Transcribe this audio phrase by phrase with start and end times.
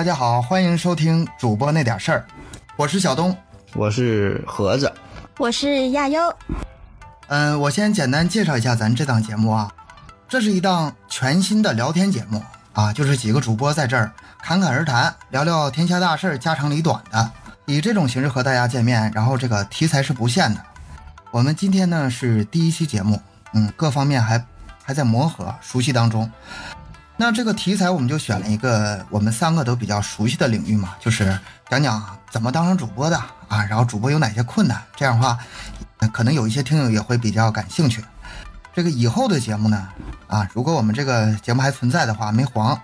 [0.00, 2.24] 大家好，欢迎收听主播那点事儿，
[2.74, 3.36] 我是小东。
[3.74, 4.90] 我是盒子，
[5.36, 6.18] 我是亚优。
[7.28, 9.70] 嗯，我先简单介绍一下咱这档节目啊，
[10.26, 14.10] 这是一档全新的聊天节目啊，就是几个主播在这儿
[14.42, 17.30] 侃侃而谈，聊聊天下大事、家长里短的，
[17.66, 20.62] 以这种形式和大家见面，然后这个题材是不限的。
[21.30, 23.20] 我们今天呢是第一期节目，
[23.52, 24.42] 嗯，各方面还
[24.82, 26.30] 还在磨合、熟悉当中。
[27.20, 31.38] 那这个题材我们就选了一个我们三个都比较熟悉的领域嘛，就是
[31.68, 35.38] 讲讲怎么当上主播的啊，然后主播有哪些困难，这样的话。
[36.14, 38.02] 可能有一些听友也会比较感兴趣。
[38.72, 39.86] 这个以后的节目呢，
[40.28, 42.80] 啊，如果我们这个节目还存在的话，没黄，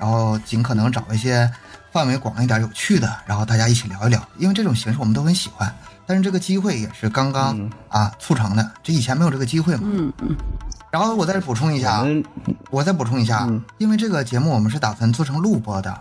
[0.00, 1.48] 然后尽可能找一些
[1.92, 4.20] 范围广一点、有趣的，然后大家一起聊一聊。
[4.36, 5.72] 因为这种形式我们都很喜欢，
[6.06, 9.82] 但是这个机会也是刚刚啊促成的，这以前没有这个机会嘛。
[9.84, 10.36] 嗯嗯。
[10.94, 12.06] 然后我再补充一下，
[12.70, 16.00] 我再补充一下，因为这个节目我们是打算做成录播的，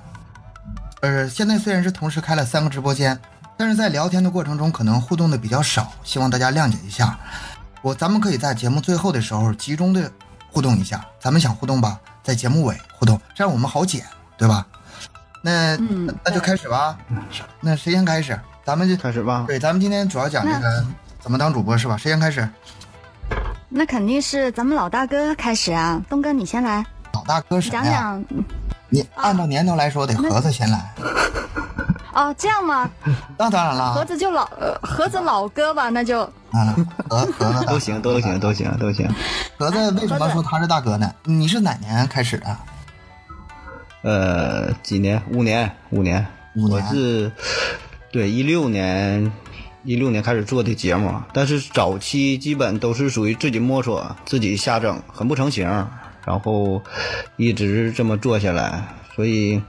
[1.02, 3.20] 呃，现在虽然是同时开了三个直播间。
[3.58, 7.18] 但是在聊天的过程中，可能互动的比较少，希望大家谅解一下。
[7.82, 10.12] 我咱们可以在节目最后的时候集中的
[10.52, 14.06] 互动一下，咱们想互动吧，在节目尾互动，这样我们好剪，
[14.38, 14.64] 对吧？
[15.42, 15.76] 那
[16.24, 16.96] 那就开始吧。
[17.62, 18.40] 那谁先开始？
[18.64, 19.46] 咱们就开始吧。
[19.48, 20.86] 对，咱们今天主要讲这个
[21.20, 21.98] 怎么当主播是吧？
[21.98, 22.48] 谁先开始？
[23.76, 26.86] 那肯定是咱们老大哥开始啊，东哥你先来。
[27.14, 27.84] 老大哥什么呀？
[27.84, 28.26] 讲讲。
[28.90, 30.94] 你按照年头来说，得盒子先来。
[32.14, 32.88] 哦，这样吗？
[33.36, 34.46] 那 当然了，盒子就老
[34.84, 36.76] 盒子老哥吧，那就啊，
[37.10, 39.10] 盒盒子都行，都行，都行，都行。
[39.58, 41.12] 盒子为什么说他是大哥呢？
[41.24, 42.58] 你是哪年开始的？
[44.04, 45.20] 呃，几年？
[45.32, 46.24] 五年，五年。
[46.56, 46.86] 五年。
[46.86, 47.32] 我是
[48.12, 49.32] 对一六年，
[49.84, 55.68] 一六年开始做的节目，但是早期基本都是属于自己摸索、自己瞎整，很不成形，
[56.26, 56.82] 然后
[57.38, 58.88] 一直这么做下来。
[59.16, 59.62] 所以，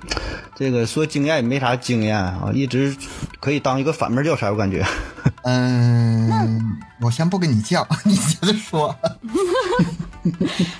[0.54, 2.96] 这个说经验也没啥经验啊，一直
[3.40, 4.82] 可以当一个反面教材，我感觉。
[5.44, 6.62] 嗯，
[7.02, 8.96] 我先不跟你犟， 你接着说。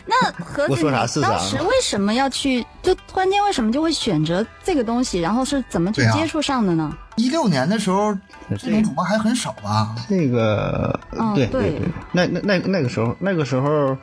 [0.06, 0.66] 那何
[1.06, 2.64] 子，当时为什么要去？
[2.82, 5.20] 就突然间为什么就会选择这个东西？
[5.20, 6.96] 然后是怎么去接触上的呢？
[7.16, 8.16] 一六年的时候，
[8.58, 9.94] 这种主播还很少吧？
[10.08, 10.98] 那个，
[11.34, 11.82] 对对对，
[12.12, 13.96] 那那那那个时候，那个时候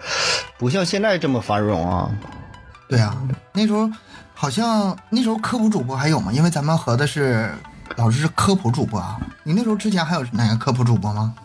[0.57, 2.09] 不像现在这么繁荣啊。
[2.87, 3.15] 对啊，
[3.53, 3.89] 那时候。
[4.33, 6.31] 好像那时候科普主播还有吗？
[6.33, 7.53] 因为咱们合的是
[7.95, 9.19] 老师是科普主播啊。
[9.43, 11.35] 你那时候之前还有哪个科普主播吗？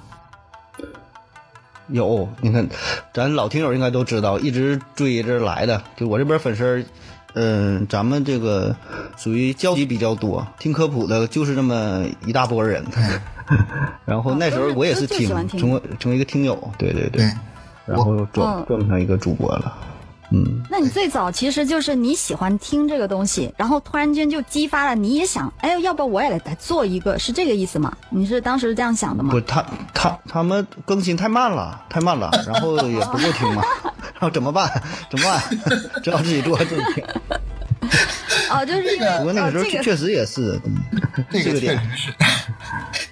[1.88, 2.66] 有，你看，
[3.12, 5.82] 咱老听友应该都知道，一直追着来的。
[5.94, 6.82] 就我这边粉丝，
[7.38, 8.74] 嗯，咱们这个
[9.19, 12.82] 属于交集比较多，听科普的就是这么一大波人。
[14.06, 17.30] 然后那时候我也是听，成为成为一个听友，对对对，
[17.84, 19.76] 然后转转不成一个主播了。
[20.32, 27.97] 嗯，那你最早其实就是你喜欢听这个东西，然后突然间就激发了你也想，哎，要不要我也来来做一个，是这个意思吗？
[28.10, 29.31] 你是当时这样想的吗？
[29.31, 29.64] 不，他
[29.94, 34.69] 他他们更新太慢了，太慢了，然后也不够听嘛，然后怎么办？
[35.09, 35.41] 怎么办？
[36.03, 37.04] 只好自己做自己听。
[38.50, 39.19] 哦，就是这个。
[39.19, 40.60] 不过那个时候确实也是，
[41.31, 42.12] 这个确实是，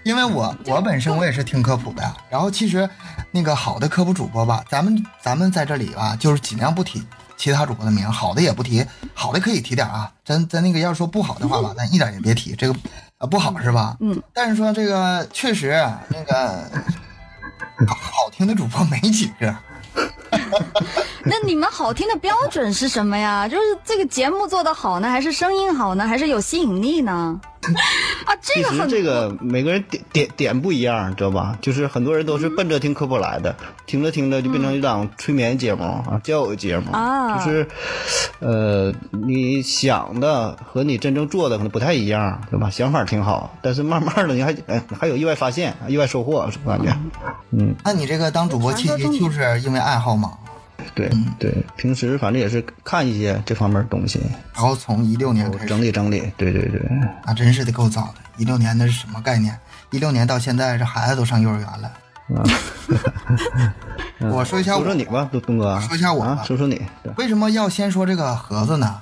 [0.03, 2.89] 因为我我本身我也是听科普的，然后其实。
[3.35, 7.03] 那个好的科普主播吧，咱们咱们在这里吧，就是尽量不提
[7.37, 10.09] 其他主播的名，好的也不提，好的可以提点啊。
[10.25, 12.79] 咱咱那个要说不好的话吧，咱一点也别提这个，
[13.19, 13.97] 啊不好是吧？
[13.99, 14.23] 嗯。
[14.33, 16.63] 但是说这个确实那个
[17.91, 19.53] 好听的主播没几个。
[21.27, 23.49] 那你们好听的标准是什么呀？
[23.49, 27.41] 就是这个节目做得好呢，还是声音好呢，还是有吸引力呢？
[28.27, 31.57] 啊，这个很这个每个人点点点不一样，知道吧？
[31.61, 33.55] 就是很多人都是奔着听科普来的，
[33.87, 37.39] 听着听着就变成一档催眠节目啊，交友节目啊。
[37.39, 37.67] 就是，
[38.41, 42.71] 呃，你想的和你真正做的可能不太一样，对吧？
[42.71, 46.97] 想法挺好，但是慢慢的你还哎还有意外发现、意外收获，是感觉。
[47.51, 50.33] 嗯，那你这个当主播契机就是因为爱好吗？
[50.95, 54.21] 对对，平时反正也是看一些这方面东西，
[54.53, 56.33] 然后从一六年开始整理整理。
[56.37, 56.81] 对对对，
[57.25, 58.15] 那真是的够早的。
[58.37, 59.59] 一六年那是什么概念？
[59.91, 61.93] 一六年到现在，这孩子都上幼儿园了。
[64.33, 65.81] 我说一下，说说你吧，东东哥。
[65.81, 66.81] 说一下我吧，说说你。
[67.17, 69.01] 为什么要先说这个盒子呢？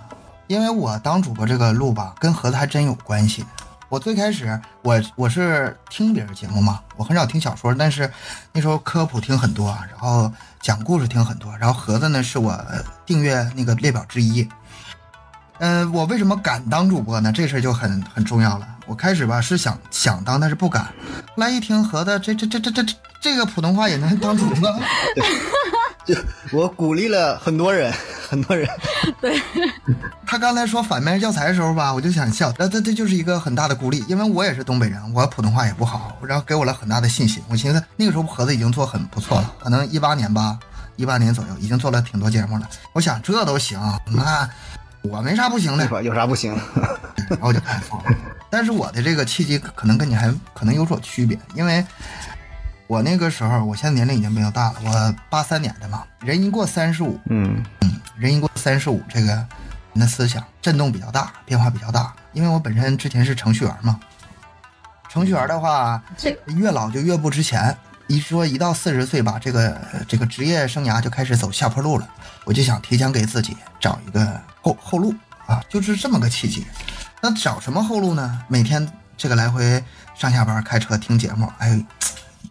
[0.49, 3.45] 因为我当主播这个路吧，跟盒子还真有关系。
[3.89, 8.11] 我最开始，我我是听别人节目嘛，我很少听小说，但是
[8.53, 10.31] 那时候科普听很多，然后
[10.63, 12.57] 讲故事听很多，然后盒子呢是我
[13.05, 14.49] 订阅那个列表之一。
[15.59, 17.33] 嗯，我为什么敢当主播呢？
[17.33, 18.69] 这事就很很重要了。
[18.87, 20.85] 我开始吧是想想当，但是不敢。
[20.85, 20.93] 后
[21.37, 24.69] 来一听盒子这这这这这这这个普通话也能当主播，
[26.05, 26.15] 就
[26.53, 27.93] 我鼓励了很多人。
[28.29, 28.69] 很多人。
[29.21, 29.41] 对
[30.27, 37.43] 他刚才说反面教材的时候吧，我就想笑，那这这就是一个很大的鼓励，因为我也是东北人，我普通话也不好，然后给我了很大的信心。
[37.49, 40.59] 我寻思那个时候盒子已经做很不错了，可能一八年吧，
[40.97, 42.67] 一八年左右已经做了挺多节目了。
[42.95, 44.49] 我想这都行，那
[45.03, 46.01] 我没啥不行的对，吧？
[46.01, 46.59] 有啥不行？
[47.29, 48.05] 然后就开始做了。
[48.49, 51.85] 但是我的这个契机可能跟你还可能有所区别，因为
[52.87, 57.65] 我那个时候，我现在年龄已经比较大了，我八三年的嘛，人一过三十五，嗯，
[58.17, 59.47] 人一过三十五，这个人
[60.01, 62.13] 的思想震动比较大，变化比较大。
[62.33, 63.99] 因为我本身之前是程序员嘛，
[65.09, 67.77] 程序员的话，这越老就越不值钱。
[68.09, 72.07] 一说一到四十岁吧，这个这个职业生涯就开始走下坡路了。
[72.45, 75.15] 我就想提前给自己找一个后后路
[75.47, 76.67] 啊，就是这么个契机。
[77.23, 78.43] 那找什么后路呢？
[78.49, 78.87] 每天
[79.17, 79.83] 这个来回
[80.15, 81.81] 上下班开车听节目，哎，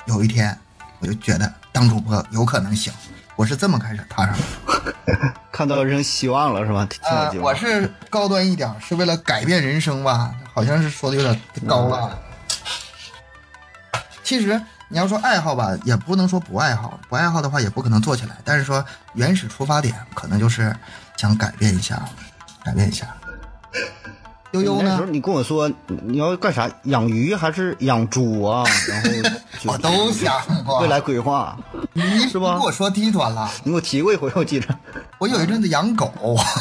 [0.05, 0.57] 有一天
[0.99, 2.91] 我就觉得当主播有可能行。
[3.35, 4.93] 我是这么开始踏上的。
[5.51, 6.85] 看到人生希望了是吧？
[6.85, 10.33] 听了呃节，目我是高端一点，是为了改变人生吧？
[10.53, 11.97] 好像是说的有点高了。
[11.97, 12.19] 啊
[14.23, 18.37] 其实你要说爱好吧，也不能说不爱好，不爱好的话也不可能做起来。
[18.45, 18.83] 但是说
[19.13, 20.73] 原始出发点可能就是
[21.17, 22.01] 想改变一下，
[22.63, 23.07] 改变一下。
[24.51, 25.05] 悠悠呢那时候？
[25.09, 26.69] 你跟我说你要干啥？
[26.83, 28.63] 养鱼还是养猪啊？
[28.87, 29.29] 然后就
[29.65, 30.33] 我都想
[30.65, 30.79] 过。
[30.79, 31.57] 未，来规划，
[31.93, 32.53] 你是吧？
[32.53, 33.49] 你给我说低端了。
[33.63, 34.67] 你给我提过一回，我记着。
[35.17, 36.11] 我有一阵子养狗，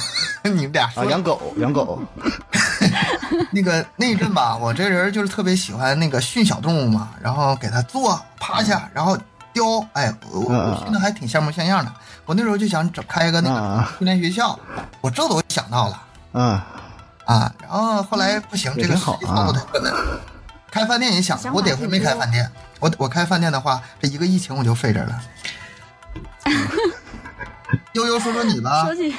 [0.44, 1.02] 你们俩说。
[1.02, 2.00] 啊，养狗，养狗，
[3.52, 9.16] 那个那一阵吧，我这人就是特别喜欢那个训小动物嘛，然后给它坐趴下，然后
[9.52, 11.92] 叼，哎，我我训的还挺像模像样的。
[12.26, 14.58] 我那时候就想整开一个那个嗯训练学校，
[15.00, 16.02] 我这都想到了。
[16.32, 16.60] 嗯，
[17.24, 17.52] 啊。
[17.60, 19.92] 然后后来不行，这个好实际操作太困难。
[20.70, 22.48] 开饭店也想，我得亏没开饭店。
[22.80, 25.22] 我我开饭店的话，这一个疫情我就废着了。
[27.92, 29.14] 悠悠说说你吧说，起，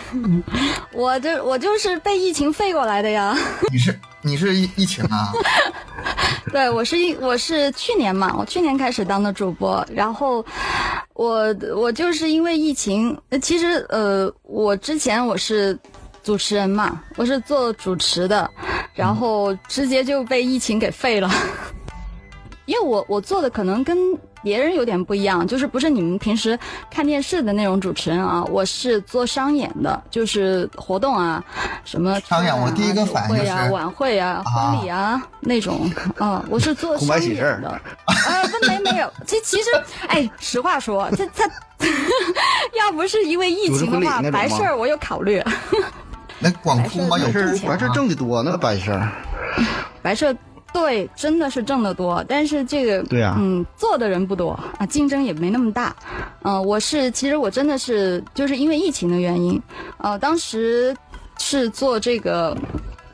[0.91, 3.37] 我这我就是被疫情废过来的呀。
[3.71, 5.31] 你是你是疫疫情啊？
[6.51, 10.45] 对，我是一我是去年嘛，我去年开始当的主播，然后
[11.13, 15.77] 我我就是因为疫情，呃其实呃，我之前我是
[16.23, 18.49] 主持人嘛，我是做主持的，
[18.93, 21.29] 然后直接就被疫情给废了。
[22.71, 23.97] 因为我我做的可能跟
[24.41, 26.57] 别人有点不一样，就是不是你们平时
[26.89, 31.43] 看电视的那种主持人啊，我是做商演的，就是活动啊，
[31.83, 37.69] 什么商演我第一个反应酒会啊、就是晚会啊、婚礼啊那种， 啊，我是做红白商喜事儿演的。
[37.69, 39.69] 啊，不，没没有，其其实，
[40.07, 41.51] 哎，实话说，他他
[42.79, 45.43] 要不是因为疫情的话白事儿我有考虑，
[46.39, 47.19] 那广哭吗？
[47.19, 49.09] 有完事儿哭完事儿挣得多，那白事儿。
[50.01, 50.35] 白事儿
[50.73, 55.95] 对，真的是挣得多，但是这个对啊嗯，做的人不多啊，竞争也没那么大。
[56.43, 59.61] 嗯、我是其实我真的是就是因为疫情的原因，
[59.97, 60.95] 呃，当时
[61.37, 62.57] 是做这个。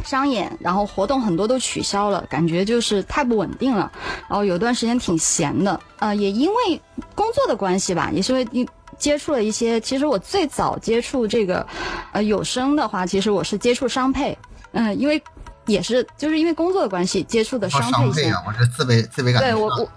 [0.06, 3.92] 商演，然后活动很多都取消了，感觉就是太不稳定了。
[4.30, 6.82] 然后有段时间挺闲的，呃，也因为
[7.14, 9.82] 工作的关系吧，也是因为接触了一些。
[9.82, 11.68] 其实我最早接触这个，
[12.14, 14.38] 呃，有声的话，其实我是接触商配，
[14.72, 15.22] 嗯、因为
[15.68, 17.94] 也是就是因为工作的关系接触的商配线。
[17.94, 19.90] 商配啊，我这自卑自卑感对我我，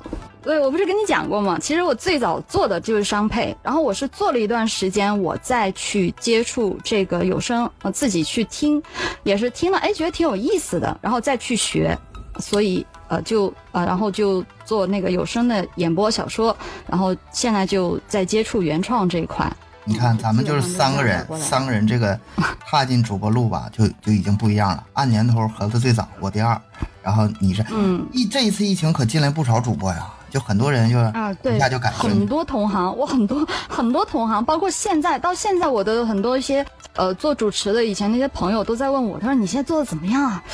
[0.42, 1.58] 对我不是跟你讲过吗？
[1.60, 8.82] 其实我最早做的就是商配，然后我是做了一段时间，我再去接触这个有声，呃，自己去听，
[9.22, 11.96] 也是听了，哎，觉得挺有意思的，然后再去学，
[12.38, 19.50] 所以呃就呃然后就做那个有声的演播小说，然后现在就在接触原创这一块。
[19.84, 22.18] 你看，咱们就是三个人，三个人这个
[22.68, 24.84] 踏进主播路吧，就就已经不一样了。
[24.92, 26.60] 按年头，盒子最早，我第二，
[27.02, 32.26] 然后你是，嗯，疫这一次疫情可进来不少主播呀，就很多人就啊，对一下就改很。
[32.26, 40.44] 多同行，我很多很多同行，包括现在到现在，我的很多一些呃做主持的以前那些朋友都在问我，他说你现在做的怎么样啊？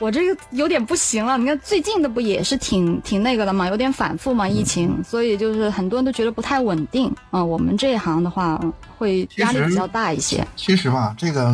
[0.00, 8.60] 我这个有点不行了，你看最近的不也是挺挺那个的嘛，有点反复嘛，疫情，所以就是很多人都觉得不太稳定啊、我们这一行的话，
[8.96, 10.46] 会压力比较大一些。
[10.54, 11.52] 其实吧，这个，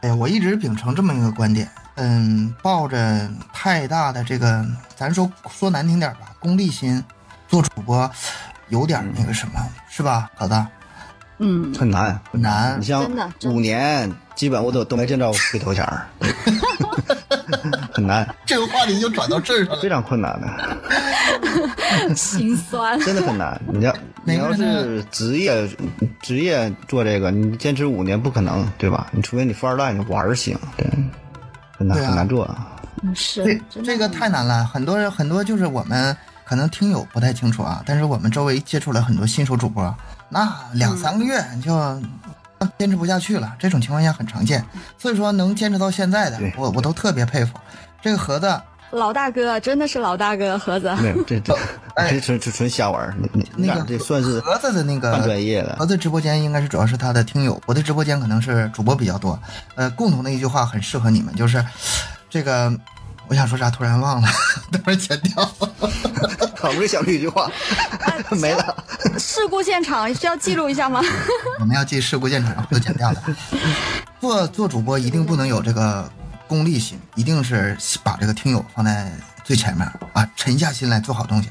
[0.00, 7.02] 哎呀，我一直秉承这么一个观点，嗯，抱着太大的这个，咱说说难听点吧，功利心，
[7.48, 8.08] 做主播
[8.68, 9.60] 有点那个什么，
[9.90, 10.66] 是吧，老大？
[11.40, 12.80] 嗯，很难，很难。
[12.80, 12.84] 你。
[12.84, 13.56] 像真的真的。
[13.56, 16.06] 五年，基本我都都没见着回头钱儿，
[17.90, 19.82] 很难，这个话题就转到这儿上了。
[19.82, 22.96] 非常困难的，心酸。
[23.00, 23.60] 真的很难。
[23.66, 23.92] 你要
[24.22, 25.68] 你要是职业
[26.22, 29.08] 职业做这个，你坚持五年不可能，对吧？
[29.10, 30.86] 你除非你富二代，你玩儿行，对，
[31.76, 32.48] 很难啊很难做。
[33.02, 39.92] 嗯是这这个太难了，很多人很多就是我们可能听友不太清楚啊，但是我们周围接触了很多新手主播，
[40.28, 41.74] 那两三个月就
[42.78, 44.64] 坚持不下去了，这种情况下很常见。
[44.96, 47.58] 所以说能坚持到现在的，我我都特别佩服。
[48.00, 48.60] 这个盒子，
[48.90, 50.94] 老大哥真的是老大哥，盒子。
[51.02, 51.56] 没有这这
[51.94, 53.12] 哎这纯纯纯瞎玩
[53.56, 55.84] 那个俩这算是盒子的那半个专业了盒。
[55.84, 59.38] 子直播间应该是主要是他的听友，我的直播间可能是主播比较多。
[59.74, 61.64] 呃，共同的一句话很适合你们，就是
[62.30, 62.72] 这个，
[63.28, 64.28] 我想说啥突然忘了，
[64.72, 65.44] 等会儿剪掉。
[66.58, 67.50] 好不容易想出一句话，
[68.40, 68.84] 没了。
[69.18, 71.00] 事故现场需要记录一下吗？
[71.60, 73.22] 我们要记事故现场，都剪掉了。
[74.20, 76.10] 做做主播一定不能有这个
[76.48, 79.12] 功利心，一定是把这个听友放在
[79.44, 81.48] 最前面啊，沉下心来做好东西。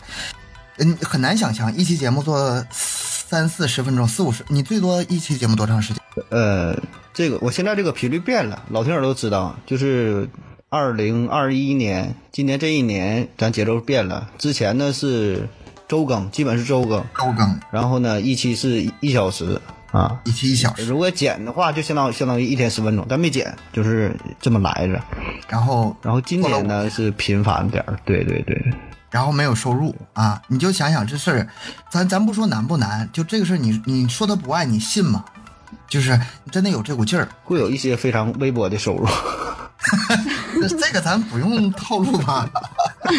[0.79, 6.03] 嗯，很难想象一期节目做三四十分钟、四五十，你最多一期节目多长时间？
[6.29, 6.77] 呃，
[7.13, 10.27] 这个我现在这个频率变了，老听友都知道，就是
[10.69, 14.29] 二零二一年，今年这一年咱节奏变了。
[14.38, 15.47] 之前呢是
[15.88, 19.62] 周更，基本是周更，周更然后呢一期是一一小时
[19.93, 20.19] 啊。
[20.25, 25.01] 一期一小时，如果剪的话，就相当相当于一天十分钟，但没剪，就是这么来着。
[25.47, 28.62] 然后然后今年呢是频繁点儿，对对对，
[29.09, 31.47] 然后没有收入啊，你就想想这事儿，
[31.89, 35.24] 咱咱不说难不难，就这个事儿，你你说他不爱你信吗？
[35.88, 36.19] 就是
[36.51, 39.07] 真的有这股劲儿，会有一些非常微薄的收入。
[40.61, 42.49] 这 这个咱不用透露吧？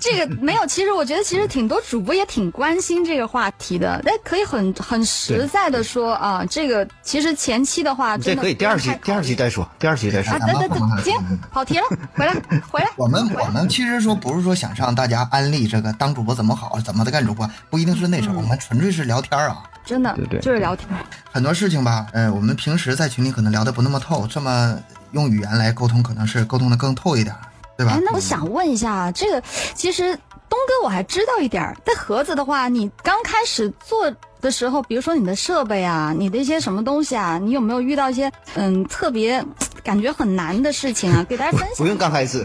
[0.00, 10.38] 这个没有，其实我觉得其实挺多主播也挺关心这个话题的，但可以很很实在的说啊，这个其实前期的话，这真的可以第二期第二期再说，第二期再说啊，。
[10.40, 11.14] 等等等，行，
[11.50, 11.84] 跑题了，
[12.14, 12.34] 回来
[12.70, 19.62] 回来，我们我们其实说不是说想让大家安利这个当主播怎么好，怎么的干主播，不一定是那事儿，我们纯粹是聊天啊。
[19.86, 20.88] 真的对对就是聊天。
[21.30, 24.78] 很多事情吧，呃，我们平时在群里可能聊的不那么透，这么
[25.14, 27.40] 用语言来沟通，可能是沟通的更透一点儿，
[27.78, 28.00] 对吧哎，？
[28.04, 29.42] 那我想问一下，这个
[29.74, 30.14] 其实
[30.48, 39.42] 东哥我还知道一点儿，但盒子的话，你刚开始做的时候，比如说你的设备啊，你的一些什么东西啊，你有没有遇到一些嗯特别
[39.82, 41.24] 感觉很难的事情啊？
[41.28, 41.86] 给大家分享不。
[41.86, 42.44] 用刚开始，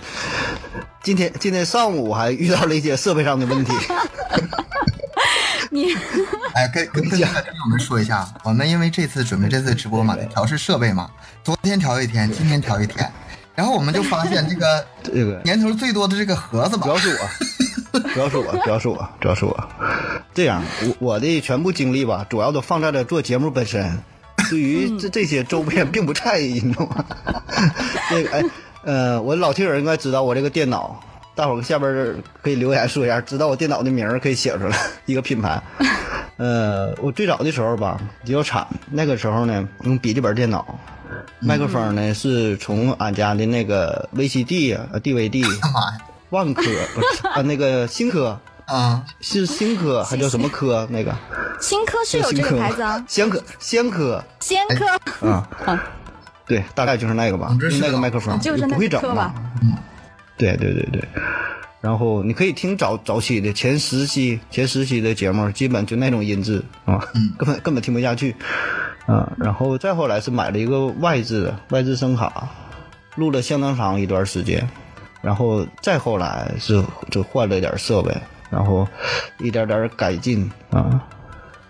[1.03, 3.73] 今天今天上午我还遇到了一些设备上的问题。
[5.71, 5.93] 你
[6.53, 11.09] 哎，跟跟跟听友们说一下，我们因为这次准备这次直播嘛，得调试设备嘛，
[11.43, 13.11] 昨天调一天，今天调一天，
[13.55, 16.83] 然后我们就发现这个这个年头最多的这个盒子吧。
[16.83, 17.25] 主，要是我，
[18.13, 19.69] 主要是我，主要是我，主要是我。
[20.33, 23.99] 这样，我我的全部精力吧，主要都放在了做节目本身，
[24.49, 27.05] 对于这这些周边并不在意，你知道吗？
[28.09, 28.43] 这个哎，
[28.83, 30.99] 呃，我老听友应该知道我这个电脑，
[31.39, 35.57] 大伙儿下边儿可以留言说一下，知道我电脑的名儿可以写出来，一个品牌。
[36.35, 40.77] 呃，我最早的时候吧比较惨，那个时候呢用笔记本电脑，
[41.39, 45.45] 麦克风呢是从俺家的那个 VCD 啊、呃 DVD。
[46.31, 46.61] 万科
[46.93, 50.85] 不是啊，那个新科啊、是新科，还叫什么科？
[50.91, 51.15] 那个
[51.61, 55.25] 新科是有这个牌子啊， 仙科仙科仙科。
[55.25, 55.47] 啊，
[56.45, 59.33] 对，大概就是那个吧，用那个麦克风，就是那不会整嘛个科吧。
[60.39, 61.03] 对对对对，
[61.81, 66.97] 然后你可以听早早期的前十期前十期的节目，基本就那种音质啊，
[67.37, 68.33] 根本根本听不下去
[69.05, 69.31] 啊。
[69.37, 72.49] 然后再后来是买了一个外置的外置声卡，
[73.15, 74.67] 录了相当长一段时间，
[75.21, 76.81] 然后再后来是
[77.11, 78.15] 就换了一点设备，
[78.49, 78.87] 然后
[79.39, 81.05] 一点点改进啊。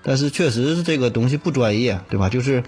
[0.04, 2.30] 但是确实是这个东西不专业，对吧？
[2.30, 2.64] 就是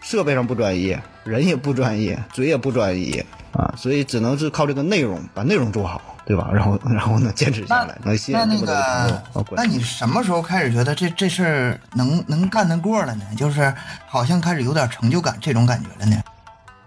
[0.00, 6.50] 设备上不专业，人也不专业，嘴也不专业啊，所以只能是靠这个内容把内容做好，对吧？
[6.52, 13.24] 然后然后呢坚持下来，能吸引那那这么多的朋友个啊，那你什么时候开始觉得这这事儿能能干得过了呢？
[13.36, 13.72] 就是
[14.06, 16.22] 好像开始有点成就感这种感觉了呢？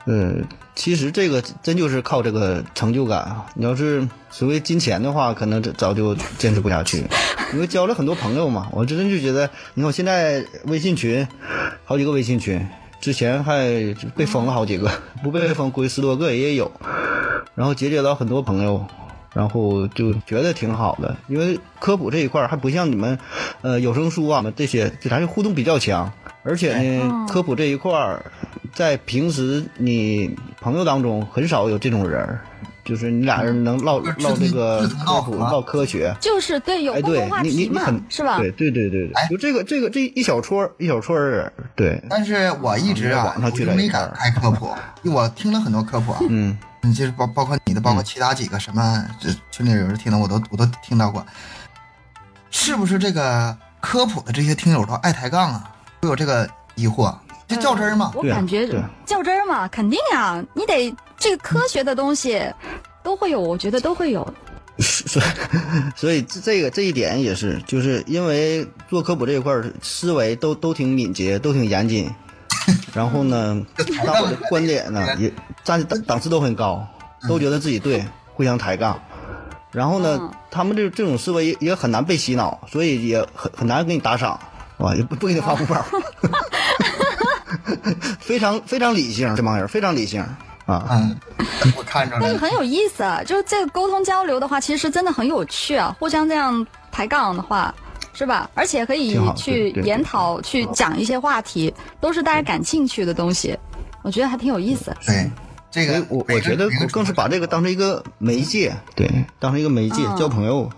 [0.06, 0.36] 呃，
[0.74, 3.46] 其实这个真就是靠这个成就感啊！
[3.56, 7.06] 你要是所谓金钱的话，可能早就坚持不下去，
[7.54, 8.70] 因为交了很多朋友嘛。
[8.72, 11.28] 我真的就觉得，你看我现在微信群，
[11.84, 12.66] 好几个微信群，
[13.02, 13.68] 之前还
[14.16, 14.90] 被封了好几个，
[15.22, 16.72] 不被封估计十多个也有。
[17.54, 18.88] 然后结交到很多朋友，
[19.34, 23.20] 然后就觉得挺好的，因为科普这一块还不像你们，
[23.62, 26.12] 呃，有声书啊这些，就咱就互动比较强，
[26.44, 28.24] 而且呢，科普这一块儿，
[28.74, 32.42] 在平时你朋友当中很少有这种人儿，
[32.84, 36.12] 就是你俩人能唠唠这个科普、唠科学。
[36.20, 38.38] 就是对有哎，共同对你你话题嘛你很，是吧？
[38.40, 44.70] 对对对对对哎，就这个这个这一小撮儿一小撮儿人，对，但是我一直啊，网上我就没敢开科普，
[45.12, 51.24] 我听了很多科普啊，嗯，你，就是包包括你的，包括其他几个什么这群里有人听的，我都我都听到过，
[52.50, 55.71] 是不是这个科普的这些听友都爱抬杠啊？
[56.02, 57.14] 会有这个疑惑，
[57.48, 58.12] 就较真儿吗？
[58.14, 62.42] 对啊我感觉对较真儿嘛，肯定啊，你得这个科学的东西
[63.04, 64.28] 都会有，我觉得都会有。
[64.80, 65.26] 是 所以
[65.96, 72.10] 所以这这个这一点也是，就是因为做科普这一块儿思维都都挺敏捷，都挺严谨，
[72.96, 73.62] 然后呢，
[74.04, 75.32] 大伙儿的观点呢也
[75.64, 76.84] 站档档次都很高，
[77.30, 78.04] 都觉得自己对，
[78.34, 79.00] 互相抬杠。
[79.72, 84.40] 然后呢，嗯他们这这种思维也也很难被洗脑，所以也很很难给你打赏，
[84.86, 85.84] 啊，也不不给你发红包，
[88.20, 90.22] 非常非常理性，这帮人非常理性
[90.66, 90.88] 啊。
[90.90, 91.16] 嗯，
[91.78, 92.26] 我看出来了。
[92.26, 95.96] 但是很有意思啊，就是这个沟通交流的话，其实真的很有趣啊。
[96.00, 97.74] 互相这样抬杠的话，
[98.14, 98.50] 是吧？
[98.56, 103.58] 而且可以去研讨、去讲一些话题，都是大家感兴趣的东西，
[104.04, 104.96] 我觉得还挺有意思。
[105.06, 105.30] 对，
[105.70, 109.10] 这个我我觉得我更是把这个当成一个媒介，对，
[109.40, 110.70] 当成一个媒介嗯交朋友。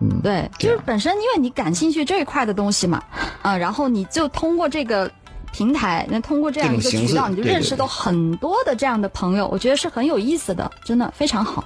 [0.00, 3.02] 嗯，对，就是本身因为你感兴趣这一块的东西嘛，
[3.42, 5.10] 啊，然后你就通过这个
[5.52, 11.62] 平台，那通过这样一个渠道，你就认识到很多的这样的朋友，我觉得是很有意思的，真的非常好。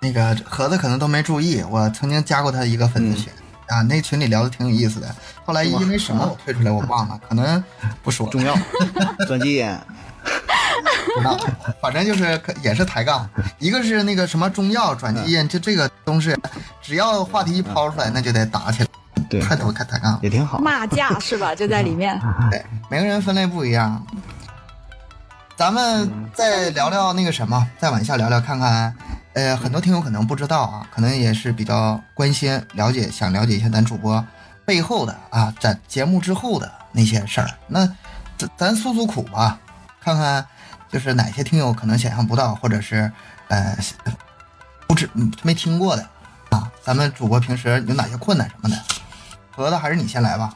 [0.00, 3.32] 那个盒子可能都没注意，我曾经加过他一个粉丝群、
[3.66, 5.12] 啊，那群里聊的挺有意思的。
[5.44, 7.62] 后来因为什么我退出来，我忘了，可能
[8.04, 8.30] 不说了。
[8.30, 8.54] 中药、
[9.26, 9.66] 转基因，
[11.14, 11.36] 不知道，
[11.80, 16.36] 反正就是可也是抬杠，一个是那个什么中药转基因，就这个东西，
[16.82, 18.88] 只要话题一抛出来，那就得打起来，
[19.28, 20.18] 对，太多太抬杠了。
[20.22, 20.58] 也挺好。
[20.58, 21.54] 骂架 是吧？
[21.54, 22.20] 就在里面。
[22.50, 24.04] 对，每个人分类不一样。
[25.56, 28.94] 咱们再聊聊那个什么，再往下聊聊看看，
[29.32, 34.24] 呃，很多听友可能不知道啊，可能也是比较关心、了解，想了解一下咱主播
[34.64, 37.50] 背后的啊，在节目之后的那些事儿。
[37.66, 37.84] 那
[38.36, 39.58] 咱咱诉诉苦吧，
[40.00, 40.46] 看看
[40.88, 43.10] 就是哪些听友可能想象不到，或者是
[43.48, 43.76] 呃
[44.86, 45.08] 不知
[45.42, 46.08] 没听过的
[46.50, 48.76] 啊，咱们主播平时有哪些困难什么的。
[49.50, 50.54] 盒子还是你先来吧，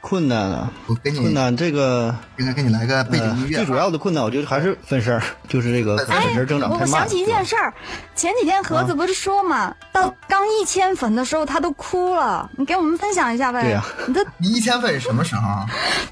[0.00, 6.80] 困难啊，我给你困难这个应该给你来个背景音乐最主要的困难，我觉得还是分身儿，就是这个哎粉丝增长太慢。
[6.80, 7.72] 我我想起一件事儿，
[8.16, 13.62] 前几天盒子不是说嘛，到刚一千粉的时候他都哭了，你给我们分享一下呗。
[13.62, 15.66] 对呀你这 你一千粉是什么时候啊？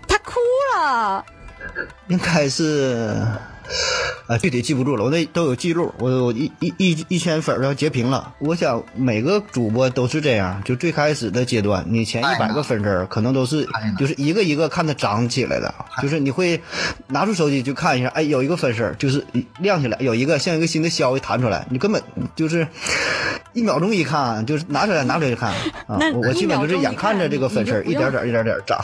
[0.06, 0.34] 他哭
[0.76, 1.24] 了，
[2.06, 3.16] 应该是，
[4.26, 8.35] 啊，具体记不住了，我那都有记录，我我一一一一千粉儿要截屏了。
[8.40, 13.66] 我想每个主播都是这样，就最开始的阶段，你前一百个粉丝儿可能都是
[13.98, 16.61] 就是一个一个看它涨起来的，就是你会
[17.09, 19.24] 拿出手机就看一下，哎，有一个粉丝儿就是
[19.61, 22.02] 亮起来，有一个像一个新的消息弹出来，你根本
[22.37, 22.66] 就是
[23.54, 25.50] 一秒钟一看，就是拿出来拿出来就看
[25.88, 28.78] 啊，我我基本就是眼看着这个粉丝一点点一点点涨，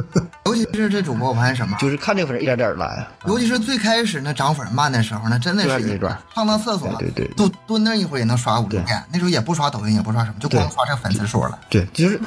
[0.50, 1.76] 尤其是这主播，我发现什么？
[1.80, 3.06] 就是看这个粉丝一点点来。
[3.26, 5.98] 尤其是最开始那涨粉慢的时候那，真的是
[6.34, 9.02] 上趟厕所，对对对蹲蹲那一会儿也能刷五六对遍。
[9.12, 11.58] 那时候也不刷抖音，也不刷什么，就光刷这粉丝数了。
[11.68, 12.20] 对，就是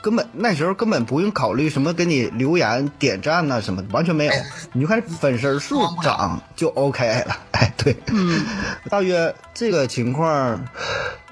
[0.00, 7.36] 根本那时候根本不用考虑什么给你留言、点赞呐、什么，完全没有哎，你就看粉丝数涨就 OK 了。
[7.52, 8.44] 哎，对，嗯，
[8.90, 10.60] 大约这个情况，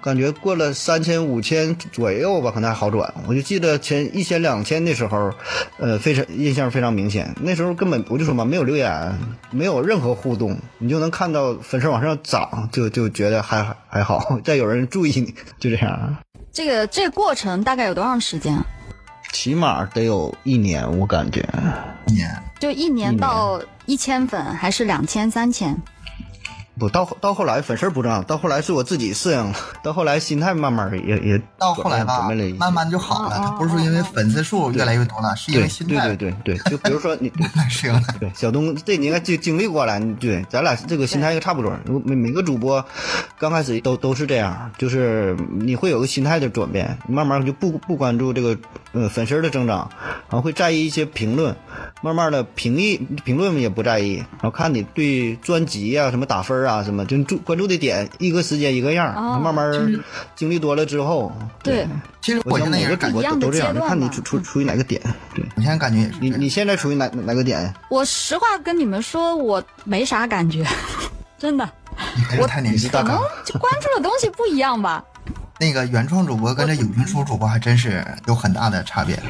[0.02, 3.12] 感觉过了三千、五千左右吧，可能还好转。
[3.26, 5.30] 我就记得前一千、两千的时候，
[5.78, 7.34] 呃，非常印象非常明显。
[7.40, 9.18] 那时候根本我就说嘛，没有留言，
[9.50, 16.16] 没有任何互动，你就能看到粉丝往上涨，就就觉得还还好， 再有人注意你，就这样。
[16.52, 18.64] 这个这个过程大概有多长时间啊？
[19.32, 21.46] 起码得有一年，我感觉。
[22.06, 25.76] 一年就一年到一千粉，还是两千、三千？
[26.80, 33.36] 不到到后来粉丝不涨，到后来是我自己适应了，到后来心态慢慢也也到后来吧准备了一，慢慢就好了。
[33.36, 37.30] 他不是说因为粉丝数越来越多了，是因为心态对对对对，就比如说你
[37.68, 38.02] 适应了。
[38.18, 41.70] 对小东，这你应该经经历过了，对，咱俩这个心态应该差不多。
[42.04, 42.82] 每每个主播
[43.38, 48.56] 刚开始都都是这样，就是你会有个心态的转变，慢慢就不不关注这个
[48.92, 49.90] 呃粉丝的增长，
[50.30, 51.54] 然后会在意一些评论，
[52.02, 59.70] 慢慢的评议评论也不在意，然后看你对专辑啊什么打分啊什么，就注关注的点一个时间一个样，哦慢慢
[60.36, 61.86] 经历多了之后，对，
[62.20, 65.00] 其实我我现在也是感，想每个主播一样的都都这样，就看你处处处于哪个点。
[65.34, 66.18] 对我现在感觉也是。
[66.20, 67.72] 你你现在处于哪哪个点？
[67.90, 70.64] 我实话跟你们说，我没啥感觉，
[71.38, 71.68] 真的，
[72.16, 73.18] 你还是太年轻可能。
[73.44, 75.04] 就关注的东西不一样吧。
[75.58, 79.20] 那个原创主播跟这有声书主播还真是有很大的差别。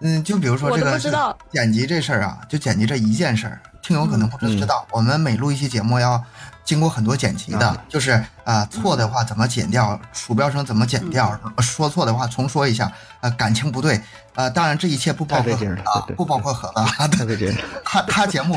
[0.00, 6.22] 嗯，就比如说这个不知道剪辑这事儿啊，就剪辑这一件事儿，听友可能不知道，我们每录一期节目要
[6.68, 13.98] 经过很多剪辑的，啊就是啊、错的话怎么剪掉，鼠标声怎么剪掉，说错的话重说一下，呃，感情不对，
[14.34, 16.74] 呃，当然这一切不包括啊不包括盒子。
[17.82, 18.54] 他他节目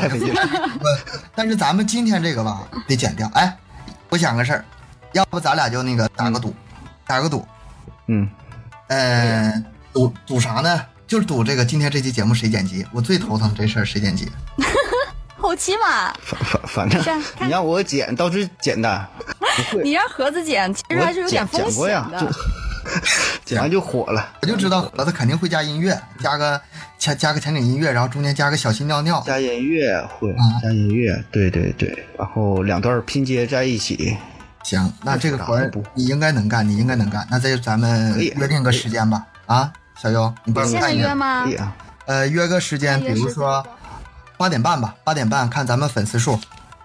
[1.34, 3.26] 但是咱们今天这个吧得剪掉。
[3.32, 3.56] 哎，
[4.10, 4.64] 我想个事儿，
[5.12, 6.54] 要不咱俩就那个打个赌，
[7.06, 7.48] 打个赌，
[8.08, 8.28] 嗯，
[8.88, 10.84] 呃，赌赌啥呢？
[11.06, 14.30] 就是赌这个今天这期节目谁剪辑，我最头疼这事儿谁剪辑。
[15.42, 19.04] 后期嘛，反反反正 你让我剪倒是简单，
[19.82, 22.32] 你让盒子剪，其实还是有点我风剪剪过呀险的。
[23.44, 24.28] 剪完就火了。
[24.42, 26.60] 我就知道盒子肯定会加音乐，加个
[26.98, 29.22] 加加个前景音乐，然后中间加个小心尿尿。
[29.26, 34.16] 加音乐会啊加音乐，对对对，然后两段拼接在一起，
[34.64, 35.60] 行，那这个活
[35.94, 37.26] 你应该能干，你应该能干。
[37.30, 39.24] 那这咱们约定个时间吧。
[39.46, 41.08] 啊，小优，你帮我现在看一下。
[41.08, 41.54] 约吗可以？
[41.56, 41.76] 啊。
[42.06, 43.64] 呃，约个时间比如说
[44.42, 46.36] 八点半吧，八点半看咱们粉丝数，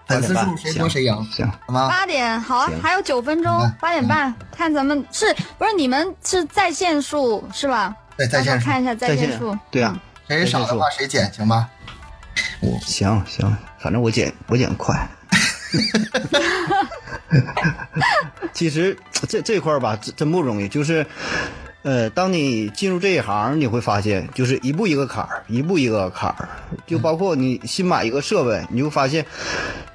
[0.06, 1.88] 粉丝数谁多谁赢，行，好吗？
[1.88, 7.92] 八点好啊，还有九分钟嗯，八点半看咱们是不是你们是在线数是吧？
[8.16, 9.58] 对，在线数，看一下在在线线数。
[9.72, 11.68] 对啊，谁少的话谁减，行吧？
[12.86, 14.96] 行行，反正我减我减快。
[18.54, 18.96] 其实
[19.28, 20.68] 这这块儿吧，真真不容易。
[20.68, 21.04] 就是，
[21.82, 26.48] 呃，当你进入这一行，你会发现，就是一步一个坎儿，一步一个坎儿。
[26.86, 29.24] 就包括你新买一个设备，你就发现，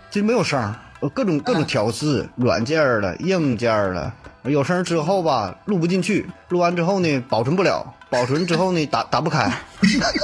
[0.10, 0.74] 这没有声
[1.13, 4.12] 各种各种调试，软件儿的、硬件儿的，
[4.43, 9.52] 有声儿之后吧，录不进去，录完之后呢，保存不了，保存之后呢，打打不开，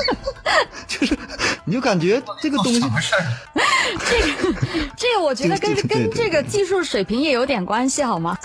[0.88, 1.18] 就是
[1.66, 3.22] 你就感觉这个东西什么事儿？
[4.96, 8.38] 这个我觉得跟跟这个技术水平也有点关系，好吗？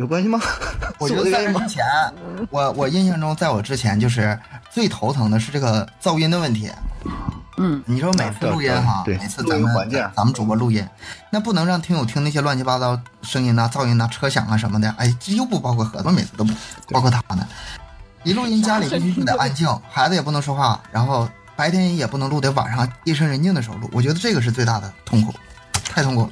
[0.00, 0.40] 有关系吗？
[0.98, 1.68] 我觉得在这之？
[1.68, 1.84] 前，
[2.48, 4.36] 我我印象中，在我之前就是
[4.70, 6.72] 最头疼的是这个噪音的问题。
[7.58, 10.82] 嗯，你说每次录音哈，对每次咱们环境咱们主播录音，
[11.28, 14.88] 那不能让听友听那些乱七八糟声音呐、噪音呐、车响啊什么的。
[14.96, 16.54] 哎，这又不包括盒子，每次都不
[16.90, 17.46] 包括他呢。
[18.24, 23.90] 一录音家里必须就得安静， 孩子也不能说话，然后白天也不能录，得晚上夜深人静的时候录。
[23.92, 25.34] 我觉得这个是最大的痛苦，
[25.84, 26.30] 太痛苦了。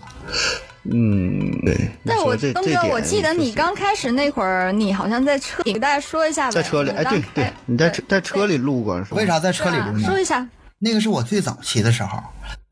[0.85, 1.91] 嗯，对。
[2.03, 6.53] 那，我东哥，我记得你刚开始那会儿，你好像在车里，给大家说一下吧。
[6.53, 9.17] 在车里，哎，对对，你在车在车里录过是吧？
[9.17, 9.27] 为？
[9.27, 10.09] 啥在车里录呢？
[10.09, 10.47] 说一下，
[10.79, 12.23] 那个是我最早期的时候，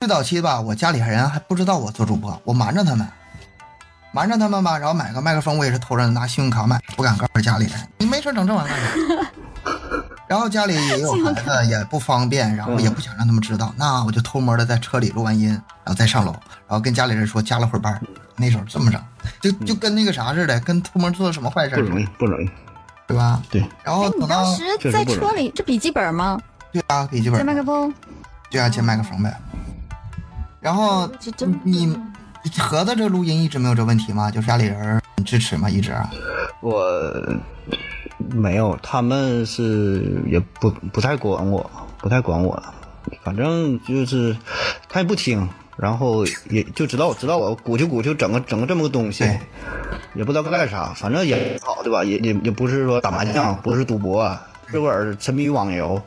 [0.00, 3.06] 最早期吧，我家里人还不知道我做主播，我瞒着他们，
[4.12, 7.74] 瞒着他们吧，然后买个麦克风，我也是偷着拿信用卡买，不敢告诉家里人。
[7.98, 9.32] 你没事整这玩意儿干啥？
[10.28, 18.00] 然后家里也有孩子，也不方便，然后也不想让他们知道，那我就偷摸的在车里录完音，然后再上楼，然后跟家里人说加了会儿班。
[18.36, 19.00] 那时候这么整，
[19.40, 22.50] 就就跟那个啥似的，跟偷摸做了什么坏事，不容易，不容易。
[23.06, 23.40] 对吧？
[23.48, 26.38] 对，哎，然后等到你当时在车里，这笔记本吗？
[26.72, 27.94] 对啊，笔记本接麦克风？
[28.50, 29.34] 对啊，接麦克风呗。
[30.60, 31.08] 然后
[31.62, 31.96] 你
[32.58, 34.30] 盒子这录音一直没有这问题吗？
[34.30, 35.70] 就是家里人支持吗？
[35.70, 36.10] 一直啊？
[36.60, 36.82] 我
[38.18, 42.62] 没有，他们是也不不太管我，不太管我，
[43.22, 44.36] 反正就是
[44.88, 49.38] 他也不听，然后也就知道知道我鼓秋鼓秋整个整个这么个东西对，
[50.14, 52.02] 也不知道干啥，反正也好对吧？
[52.04, 54.38] 也也也不是说打麻将，不是赌博，
[54.72, 56.00] 这会儿沉迷于网游，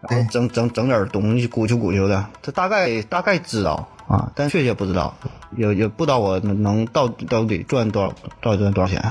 [0.00, 5.14] 然后整整整点东西鼓秋鼓秋的，他大概大概知道啊，但确切不知道，
[5.56, 9.02] 也也不知道我能能到到底赚多少到底赚多少钱。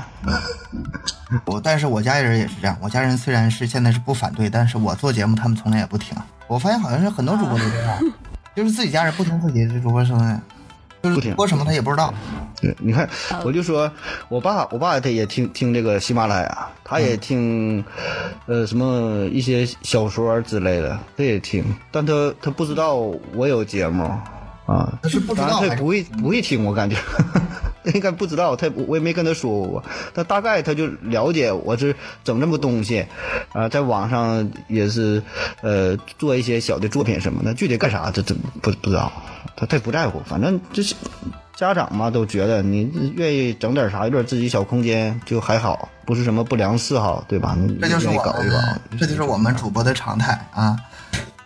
[1.46, 6.16] 我但是我家人也是这样，我家人虽然是现在是不反对，但是我做节目他们从来也不听。
[6.46, 7.98] 我发现好像是很多主播都这样，
[8.54, 10.40] 就是自己家人不听自己的主播声音，
[11.02, 12.12] 就是不听播什么他也不知道。
[12.60, 13.08] 对，你看，
[13.44, 13.90] 我就说
[14.28, 17.84] 我爸，我爸他也听听这个喜马拉雅，他也听，
[18.46, 22.94] 呃，什么一些小说之类的，他也听，但他他不知道
[23.34, 24.08] 我有节目
[24.66, 26.96] 啊，他是不知道他也不会不会听，我感觉。
[27.92, 33.04] 应该不知道，他我也没跟他说过，他大概他就了解我是整这么东西，
[33.52, 35.22] 啊，在网上也是
[35.60, 39.12] 呃做一些小的作品什么的，具体干啥这这不不知道，
[39.54, 40.94] 他他也不在乎，反正就是
[41.54, 47.54] 家长嘛都觉得你愿意整点啥，有点自己小空间就还好，不是什么不良嗜好，对吧？
[47.54, 48.54] 你这就搞一搞。
[48.62, 50.74] 们，，这就是我们主播的常态啊。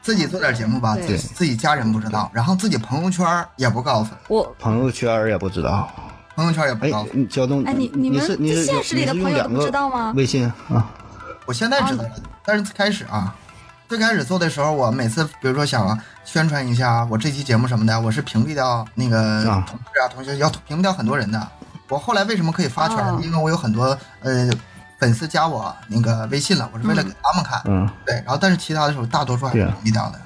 [0.08, 1.18] 自己做点节目吧，对。
[1.18, 5.86] 自自己家人不知道，然后自己朋友圈也不告诉，我朋友圈也不知道。
[6.34, 10.14] 朋友圈也不哎告诉。，你小东，哎你你们你现实里的朋友都不知道吗？
[10.16, 10.90] 微信啊，
[11.44, 12.10] 我现在知道了，
[12.42, 13.34] 但是最开始啊，
[13.86, 19.62] 最开始做的时候，我每次比如说想宣传一下我这期节目什么的，我是屏蔽掉那个啊。
[19.68, 21.46] 同事啊、同学，要屏蔽掉很多人的。
[21.90, 24.48] 我后来为什么可以发圈因为我有很多呃
[24.98, 27.62] 粉丝加我那个微信了，我是为了给他们看。
[27.66, 30.18] 嗯，对，然后但是其他的时候大多数还是对啊屏蔽掉的。
[30.18, 30.22] 啊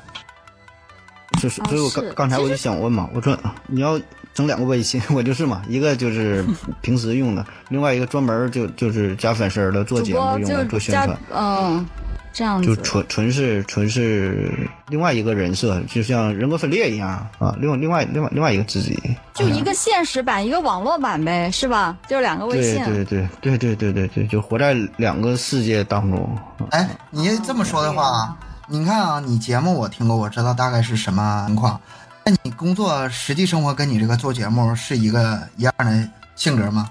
[1.41, 3.99] 就是所以我刚是刚才我就想问嘛，我说你要
[4.35, 6.45] 整两个微信，我就是嘛，一个就是
[6.83, 11.19] 平时用的，另外一个专门就就是加粉丝儿的，做节目用的，做宣传。
[11.35, 11.85] 嗯
[12.33, 18.99] 这样子，就纯纯是纯是另外一个人设，就像人格分裂一样啊，另外另外另外另外一个自己，
[19.35, 21.97] 就一个现实版，一个网络版呗，是吧？
[22.09, 22.83] 就是两个微信。
[22.85, 26.39] 对对对对对对对对，就活在两个世界当中。
[26.71, 28.37] 哎，你这么说的话，
[28.69, 31.79] 你看啊，你节目我听过，我知道大概是什么情况。
[32.25, 36.89] 那你工作实际生活跟你这个做节目是一个一样的性格吗？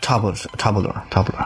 [0.00, 1.40] 差不多，差不多，差不多。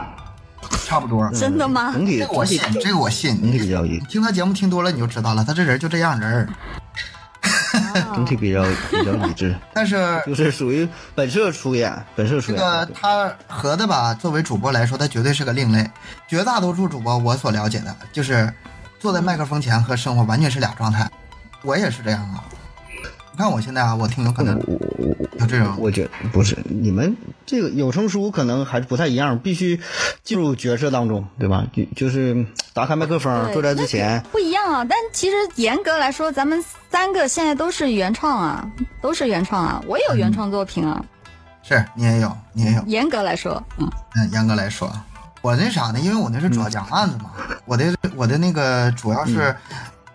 [0.89, 1.29] 差不多。
[1.29, 1.91] 真的吗？
[1.93, 3.39] 整体这个我信，这个我信。
[3.39, 6.49] 整体比较一，听他节目听多了，你就知道了，他这人就这样人儿。
[8.15, 12.65] 整体比较比较理智， 但是就是属于本色出演，本色出演这。
[12.65, 15.87] 个他合的吧，作为主播来说，他绝对是个另类。
[16.27, 18.51] 绝大多数主播我所了解的，就是
[18.99, 21.07] 坐在麦克风前和生活完全是俩状态。
[21.61, 22.43] 我也是这样啊。
[23.39, 25.73] 你看我现在啊，我听有可能我我我有这种。
[25.79, 29.79] 我觉得不是你们这个有声书可能还是不太一样，必须
[30.25, 31.65] 进入角色当中，对吧？
[31.71, 38.69] 就就是打开麦克风，对坐在之前，不一样啊，但其实严格来说，咱们三个现在都是原创啊，
[39.01, 41.01] 都是原创啊，我也有原创作品啊。
[41.63, 42.83] 是你也有，你也有。
[42.87, 44.91] 严格来说，嗯，嗯，严格来说，
[45.41, 45.99] 我那啥呢？
[46.01, 47.31] 因为我那是主要讲案子嘛，
[47.63, 49.55] 我的我的那个主要是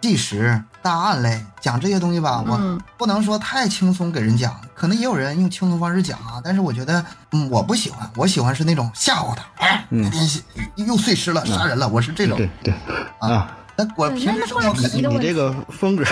[0.05, 10.29] 纪实、大案类，讲这些东西吧，我嗯不能说太轻松给人讲，可能也有人用轻松方式讲啊，但是我觉得，嗯，我不喜欢，我喜欢是那种吓唬他，哎，那天
[10.77, 12.75] 又碎尸了，杀人了，我是这种对对
[13.19, 16.05] 啊，那我对平时生活那是话题的问题你这个风格，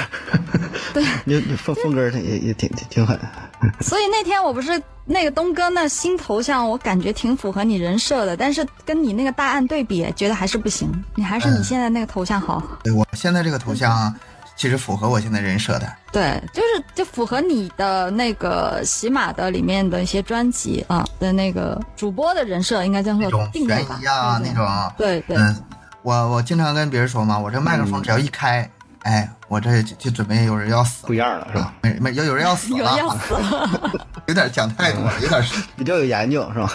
[0.95, 3.21] 对，你 你风风格也也挺挺挺狠。
[3.81, 12.63] 所以那天我不是那个东哥那新头像，我感觉挺符合你人设的，但是跟你那个大案对比，觉得还是不行，你还是你现在那个头像好。
[12.85, 14.15] 对我现在这个头像，
[14.57, 15.93] 其实符合我现在人设的。
[16.13, 23.97] 对，就是就符合你的那个喜马的里面的一些专辑啊的那个主播的人设，应该这样说那种定位吧？
[24.01, 25.57] 悬疑啊，对那种，对对，嗯，
[26.03, 31.75] 我我经常跟别人说嘛，我这麦克风只要一开，哎，我这就就准备有人要死不一样了是吧？
[31.83, 33.93] 没没有有人要死有人要，死了。
[34.27, 35.45] 有点讲太多了，有点
[35.77, 36.73] 比较有研究是吧？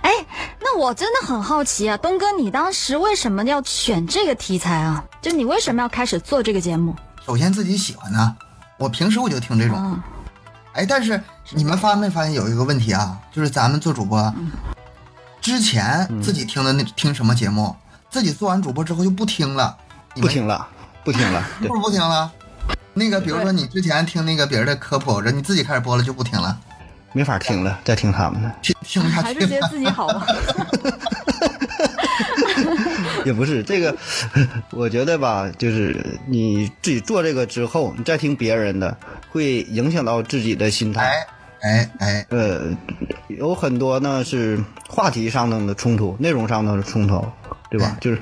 [0.00, 0.10] 哎，
[0.58, 5.04] 那我真的很好奇啊，东哥，你当时为什么要选这个题材啊？
[5.20, 6.96] 就你为什么要开始做这个节目？
[7.26, 8.34] 首先自己喜欢呢，
[8.78, 10.02] 我平时我就听这种，啊，
[10.72, 13.18] 哎，但是你们发没发现有一个问题啊？
[13.30, 14.34] 就是咱们做主播，
[15.42, 17.76] 之前自己听的那听什么节目，
[18.08, 19.76] 自己做完主播之后就不听了，
[20.14, 20.66] 不听了，
[21.04, 22.30] 不听了， 对不是不听了？
[22.94, 26.58] 那个比如说你之前听那个别人的科普，人你自己开始播了就不听了，
[27.12, 29.46] 没法听了，再听他们的听听不下还是。
[29.46, 30.26] 觉得自己好吧？
[33.24, 33.96] 也不是这个，
[34.70, 38.96] 我觉得吧，就是你自己做这个之后，你再听别人的，
[39.30, 41.02] 会影响到自己的心态。
[41.02, 41.26] 哎
[41.62, 42.62] 哎哎，呃，
[43.28, 47.26] 有很多呢是话题上的的冲突，内容上的冲突，
[47.70, 47.96] 对吧？
[48.00, 48.20] 就是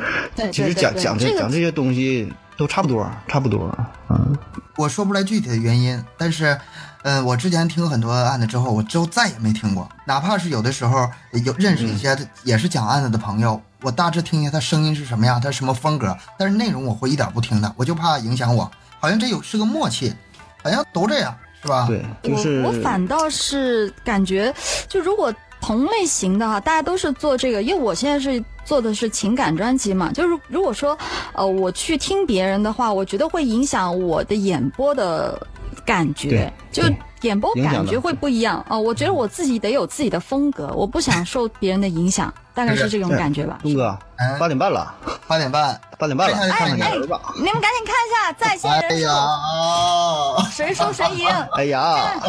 [0.52, 3.76] 其实讲讲这讲这些东西都差不多，差不多。
[4.08, 4.38] 嗯，
[4.76, 6.56] 我说不出来具体的原因，但是，
[7.02, 11.10] 嗯、我之前听很多案子之后，我之后再也没听过，哪怕是有的时候
[11.44, 18.70] 有认识一些也是讲案子的朋友，我大致听一下他声音是什么样，他什么风格，但是内容我会一点不听的，我就怕影响我，
[19.00, 20.14] 好像这有是个默契，
[20.62, 21.88] 好像都这样，是吧？
[21.88, 24.54] 对，就是我我反倒是感觉，
[24.88, 30.96] 就如果同类型的哈，大家都是做这个，因为我现在是做的是情感专辑嘛，就是如果说
[31.32, 35.38] 呃我去听别人的话，我觉得会影响我的演播的
[35.84, 36.82] 感觉，就
[37.22, 38.64] 演播感觉会不一样。
[38.68, 43.58] 啊、我觉得我自己得有自己的风格，我不想受别人的影响， 大概是这种感觉吧。
[43.62, 44.94] 东哥嗯，八点半了，
[45.26, 46.94] 八点半，八点半了，哎看看哎。
[46.94, 52.20] 你们赶紧看一下在线哎人数，呀，谁输谁赢，哎呀，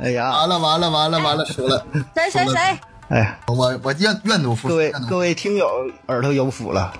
[0.00, 2.78] 哎呀，完了完了完了完了，输了，谁谁谁。
[3.12, 5.68] 哎，我我愿愿赌服输，各位各位听友
[6.06, 6.90] 耳朵有福了，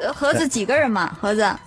[0.00, 1.14] 呃盒子几个人嘛？
[1.20, 1.42] 盒子？
[1.42, 1.60] 啊，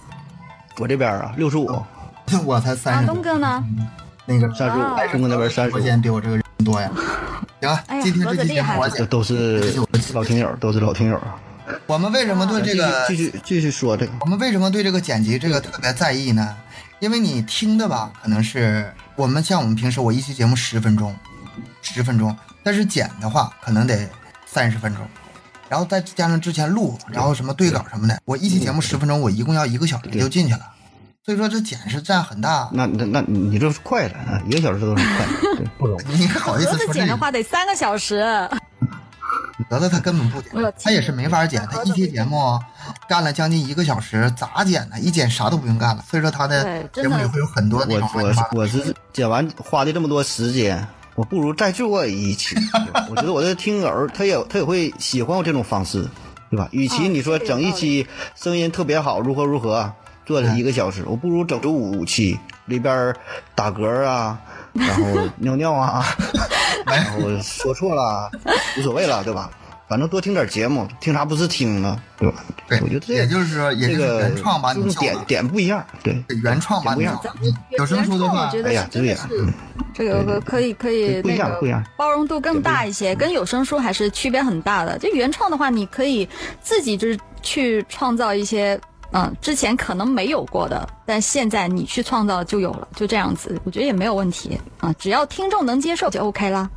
[0.79, 1.69] 我这边啊六十五，
[2.45, 3.63] 我才三十多，东哥呢？
[4.25, 4.95] 那个三十啊。
[4.95, 6.89] 五，东哥那边三十我五，比我这个人多呀。
[7.61, 9.75] 行今天这盒子厉害期节目我讲，这都是
[10.15, 11.21] 老听友，都是老听友。
[11.85, 16.57] 我们为什么对这个继续继续继续说这个，我们为什么对这个剪辑这个特别在意呢？
[16.97, 21.15] 因为你听的吧，可能是我们像我们平时我一期节目十分钟，
[21.81, 24.09] 十分钟，但是剪的话可能得
[24.45, 25.05] 三十分钟，
[25.69, 30.61] 然后再加上之前录，然后什么对稿什么的，我一期节目十分钟，我一共要一个小时就进去了。
[31.25, 32.69] 所以说这剪是占很大。
[32.73, 36.17] 那那那你这是快了啊，一个小时都是快的， 不容易。
[36.17, 36.99] 你好意盒子思说这？
[36.99, 38.21] 剪的话得三个小时。
[39.69, 41.65] 得了，他根本不剪，他也是没法剪。
[41.67, 42.59] 他一期节目
[43.07, 44.99] 干了将近一个小时，咋剪呢？
[44.99, 46.03] 一剪啥都不用干了。
[46.09, 50.85] 所以说他的节目里会有很多那我我我是剪完花的这么多时间，
[51.15, 52.55] 我不如再做一期。
[53.09, 56.07] 我觉得我的听友他也他也会喜欢我这种方式，
[56.49, 56.67] 对吧？
[56.71, 59.91] 与其哦你说整一期声音特别好，如何如何，
[60.25, 63.15] 做了一个小时，我不如整出五期，里边
[63.53, 64.39] 打嗝啊，
[64.73, 66.03] 然后尿尿啊，
[66.85, 68.29] 然后说错了
[68.77, 69.49] 无所谓了，对吧？
[69.87, 72.01] 反正多听点节目，听啥不是听呢？
[72.17, 72.43] 对吧？
[72.67, 77.57] 对，我觉得这也就是说，也就是这个原创吧，就是点点不一样，对，原创把你点不一样。
[77.77, 79.53] 有声书的话哎呀是真的这个是
[79.93, 84.97] 这个可以可以不一那个样不一样包容度更大一些，跟有声书还是区别很大的。
[84.97, 86.27] 就原创的话，你可以
[86.61, 88.79] 自己就是去创造一些。
[89.13, 96.69] 嗯，之前可能没有过的，但现在你去创造就有了，就这样子，我觉得也没有问题啊，只要听众能接受就 OK 啦，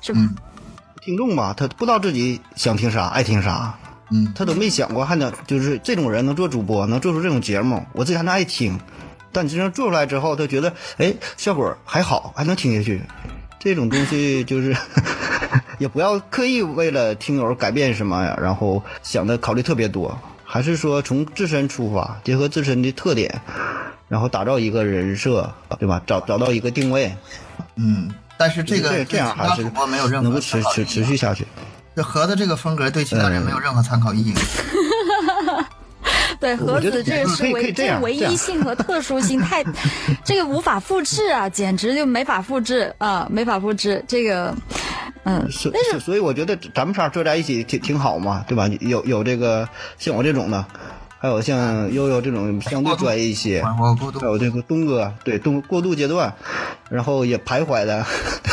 [0.00, 0.20] 是吧？
[0.22, 0.34] 嗯
[1.04, 3.76] 听众吧，他不知道自己想听啥，爱听啥，
[4.12, 8.78] 嗯，他都没想过，还能就是这种人能做主播，能做出这种节目，我自己还能爱听。
[9.32, 13.02] 但真正做出来之后，他觉得哎效果还好，还能听下去。
[13.58, 14.76] 这种东西就是
[15.80, 20.16] 也不要刻意为了听友改变什么呀，然后想的考虑特别多，
[20.52, 23.40] 还是说从自身出发，结合自身的特点，
[24.06, 26.02] 然后打造一个人设，对吧？
[26.06, 27.10] 找找到一个定位，
[27.76, 29.62] 嗯，但是这个这这样还是
[30.20, 31.46] 能够持持持续下去。
[31.96, 34.34] 这盒子这个风格对其他人没有任何参考意义。
[36.42, 39.62] 对，盒子这个是唯这样这样唯一性和特殊性太，
[40.24, 44.04] 这个无法复制啊，简直就没法复制啊，没法复制。
[44.08, 44.52] 这个，
[45.22, 48.68] 嗯，所所所以我觉得咱们仨坐在一起挺挺好嘛，对吧？
[48.80, 50.66] 有有这个像我这种的，
[51.22, 56.34] 还有像悠悠这种相对专业一些，我我过度还有这个东哥，对东过渡阶段，
[56.90, 58.04] 然后也徘徊的，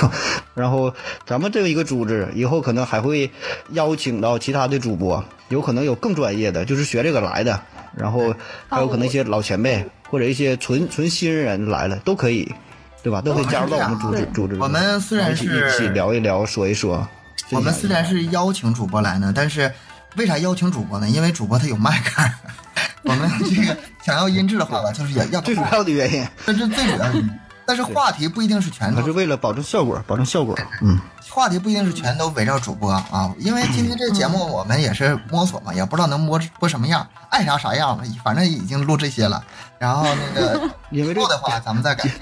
[0.53, 0.93] 然后
[1.25, 3.32] 咱们这个一个组织以后可能还会
[3.71, 7.60] 邀请到其他的主播，有可能有更专业的，就是学这个来的，
[7.97, 8.36] 然后
[8.67, 12.53] 还有可能一些老前辈或者一些纯纯新人来了都可以，
[13.01, 13.19] 对吧？
[13.19, 14.55] 都可以加入到我们组织组织。
[14.60, 17.08] 我们虽然一起是一起聊一聊，说一说。
[17.49, 19.71] 我们虽然是邀请主播来呢，但是
[20.15, 21.10] 为啥邀请主播呢？
[21.10, 22.24] 因为主播他有麦克。
[23.04, 27.30] 我们这个想要音质的话吧，就是也要 最主要的原因但是最主要的原因。
[27.65, 30.58] 但是话题不一定是全都是为了保证效果，保证效果。
[30.82, 39.43] 嗯，话题不一定是全都围绕主播啊，因为今天这个节目我们也是摸索嘛，也不知道能摸播什么样，爱啥啥样吧，反正已经录这些了。
[39.78, 42.13] 然后那个因为这以后的话，咱们再改进。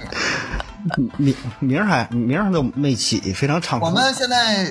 [1.16, 3.86] 名名儿还名儿都没起，非常仓促。
[3.86, 4.70] 我们现在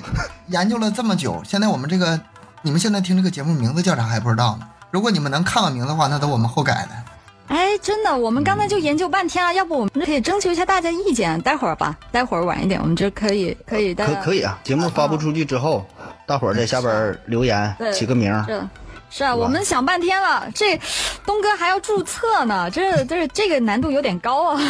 [0.49, 2.19] 研究了这么久，现在我们这个
[2.61, 4.67] 你们现在听这个节目名字叫啥还不知道呢。
[4.89, 7.55] 如果你们能看到名字的话，那都我们后改的。
[7.55, 15.85] 哎，真的，我们刚才就研究半天了，要不我们可以征求一下大家意见，待会儿吧，待会儿晚一点，我们就可以可以大家可可以啊，节目发布出去之后，
[16.25, 18.43] 大伙儿在下边儿留言对起个名儿。
[18.47, 18.61] 是
[19.09, 20.77] 是啊，我们想半天了，这
[21.25, 24.61] 东哥还要注册呢，这这这个难度有点高啊。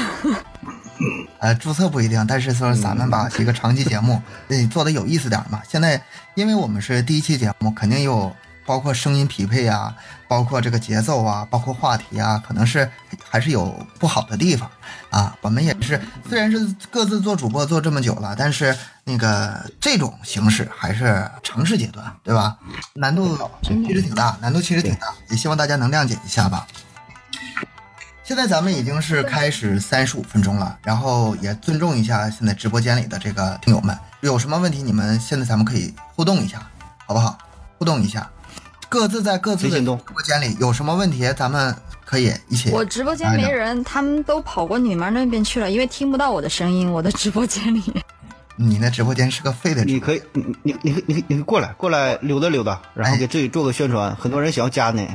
[1.40, 5.62] 呃，注册不一定，但是说咱们把这个长期节目得做的有意思点嘛。
[5.68, 6.02] 现在
[6.36, 9.96] 因为我们是第一期节目，肯定有包括声音匹配啊，
[10.28, 12.90] 包括这个节奏啊，包括话题啊，可能是
[13.30, 14.70] 还是有不好的地方
[15.10, 15.38] 啊。
[15.42, 22.58] 我们也是虽然是各自做主播做这么久了，但是那个这种形式还是尝试阶段，对吧？
[22.94, 26.68] 难度其实挺大，难度其实挺大，也希望大家能谅解一下吧。
[28.28, 36.62] 现在咱们已经是开始三十五分钟了，然后也尊重一下现在直播间里的这个听友们，有什么问题你们现在咱们可以互动一下，
[37.06, 37.38] 好不好？
[37.78, 38.30] 互动一下，
[38.90, 42.70] 各自在各自的直播间里有什么问题，咱们可以一起。
[42.72, 47.82] 我直播间没人，他们都跑过你们那边去了，因为听不到我的声音，我的直播间里。
[48.58, 55.08] 你那直播间是个废的，你可以，你你你你你你过来过来溜达溜达，然后给自己做个宣传，很多人想要加你。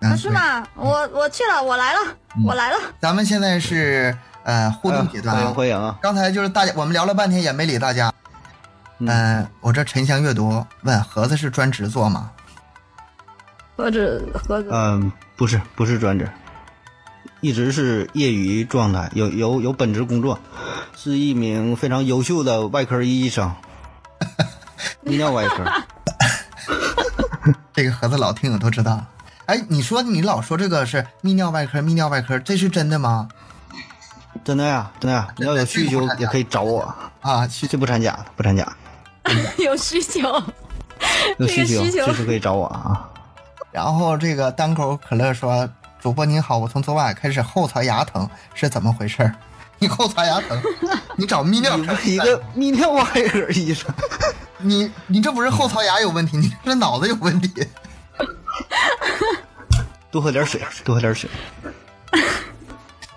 [0.00, 0.30] 嗯啊，是？
[0.30, 0.66] 吗？
[0.74, 1.98] 我我去了，我来了，
[2.44, 2.76] 我来了。
[3.00, 5.54] 咱们现在是呃互动阶段欢迎啊。
[5.54, 5.98] 欢迎啊！
[6.00, 8.12] 刚才就是大家我们聊了半天也没理大家。
[9.00, 12.30] 嗯、我这沉香阅读问盒子是专职做吗？
[13.76, 16.28] 盒子盒子，嗯，不是不是专职，
[17.40, 20.38] 一直是业余状态，有有有本职工作，
[20.96, 23.54] 是一名非常优秀的外科医生，
[25.06, 25.64] 泌尿外科。
[27.72, 29.04] 这个盒子老听友都知道。
[29.48, 33.26] 哎，你说你老说这个是泌尿外科，泌尿外科，这是真的吗？
[34.44, 35.26] 真的呀，真的呀！
[35.38, 38.70] 你要有需求也可以找我，啊，去这不掺假，不掺假，
[39.56, 40.20] 有需求。
[41.38, 43.08] 有需求随时可以找我啊。
[43.72, 45.66] 然后这个单口可乐说
[45.98, 49.34] ：“主播您好，我从昨晚开始后槽牙疼，是怎么回事儿？
[49.78, 50.60] 你后槽牙疼，
[51.16, 53.90] 你找泌尿科 一个泌尿外科医生，
[54.58, 57.66] 你你这不是后槽牙有问题，你这脑子有问题。
[60.18, 61.30] 多喝点水，多喝点水。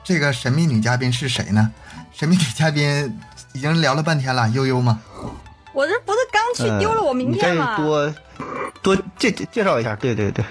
[0.04, 1.72] 这个神秘女嘉宾是谁呢？
[2.14, 3.20] 神秘女嘉宾
[3.54, 5.02] 已经聊了半天了，悠悠吗？
[5.74, 7.76] 我这不是刚去嗯丢了我名片你吗？
[7.76, 8.14] 再多
[8.84, 10.46] 多介介介绍一下，对对对，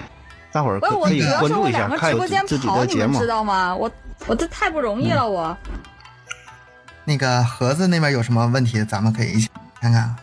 [0.51, 3.27] 大伙儿我，可可以关注一下，看直播间自己跑，的节目你们知。
[3.27, 3.73] 道吗？
[3.73, 3.89] 我
[4.27, 5.57] 我这太不容易了，我。
[7.05, 9.49] 那个盒子那边有什么问题，咱们可以一起
[9.79, 10.13] 看看。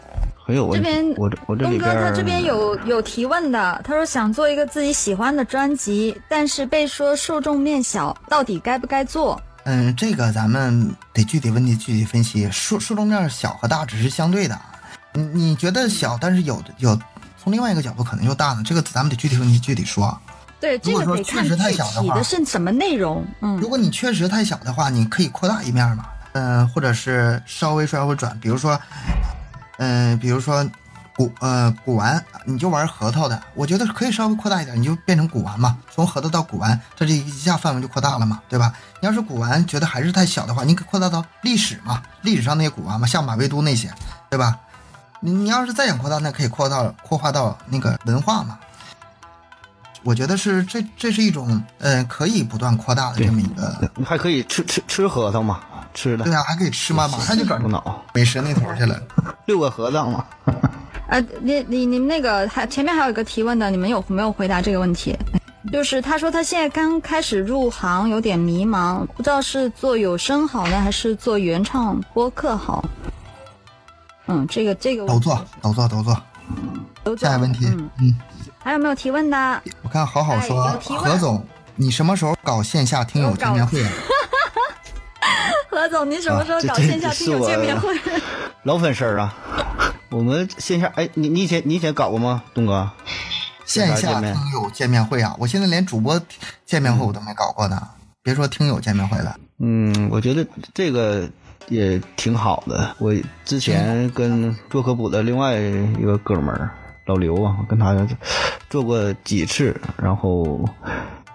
[0.49, 1.14] 很有问题这边。
[1.18, 9.38] 我这我这东哥里边儿他这边有有提问的，他说想做一个自己喜欢的专辑，但是被说受众面小，到底该不该做？
[9.64, 14.59] 嗯，这个咱们得具体问题具体分析，受受众面小和大只是相对的。
[15.12, 16.99] 你你觉得小，但是有有
[17.36, 20.18] 从另外一个角度可能又大呢，这个咱们得具体问题具体说。
[20.59, 23.22] 对，这如个确实太具体小的话的是什么内容。
[23.42, 28.80] 嗯如果你确实太小的话，你可以扩大一面嘛，嗯、或者是稍微稍微转，比如说，
[29.79, 30.64] 嗯、比如说
[31.16, 38.72] 古呃古玩，你就玩核桃的，我觉得可以稍微扩大一点，你就变成古玩嘛，从核桃到古玩，这这一下范围就扩大了嘛，对吧？
[39.01, 43.93] 你要是古玩觉得还是太小的话，你可扩大到历史嘛，历史上那些古玩嘛，像马未都那些，
[44.31, 44.59] 对吧？
[45.20, 48.59] 你你要是再想扩大，那可以扩到扩化到那个文化嘛。
[50.05, 55.61] 我觉得是这这是一种呃可以不断扩大的这么一个，你还可以吃吃吃核桃嘛，
[55.99, 58.96] 吃的对啊，还可以吃吗，马上就转无脑美食那头去了。
[59.46, 60.24] 六个核桃嘛。
[61.11, 65.18] 呃，你你你们那个还前面还有一个提问的，你们有没有回答这个问题？
[65.72, 72.84] 就是他说他现在刚开始入行，有点迷茫，不知道是做有声好呢，还是做原创播客好。
[74.26, 76.16] 嗯，这个这个都做，都做，都做。
[77.03, 78.14] 都做下一个问题，嗯，嗯，
[78.62, 79.62] 还有没有提问的？
[79.82, 81.44] 我看好好说何总，
[81.74, 83.90] 你什么时候搞线下听友见面会啊？
[85.70, 87.95] 何总，你什么时候啊这这搞线下听友见面会？
[88.64, 89.35] 老粉丝儿啊，
[90.11, 92.91] 我们线下哎，你你以前你以前搞过吗，东哥？
[93.64, 95.37] 线下听友见面会啊！
[95.39, 96.18] 我现在连主播
[96.64, 97.81] 见面会我都没搞过呢，
[98.22, 99.37] 别说听友见面会了。
[99.59, 101.29] 嗯，我觉得这个
[101.68, 102.97] 也挺好的。
[102.99, 103.14] 我
[103.45, 106.70] 之前跟做科普的另外一个哥们儿
[107.05, 107.95] 老刘啊，我跟他
[108.70, 110.66] 做过几次，然后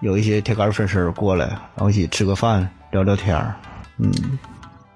[0.00, 3.54] 有一些铁杆粉丝儿过来，然后一起吃个饭聊聊天儿。
[3.98, 4.38] 嗯，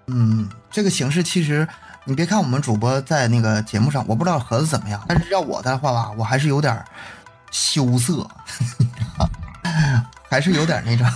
[0.07, 1.67] 嗯，这个形式其实，
[2.05, 6.83] 你别看我们主播在那个节目上，我不知道盒子怎么样，但是要我的话吧，我还是有点
[7.51, 8.27] 羞涩，
[10.31, 11.07] 还是有点那种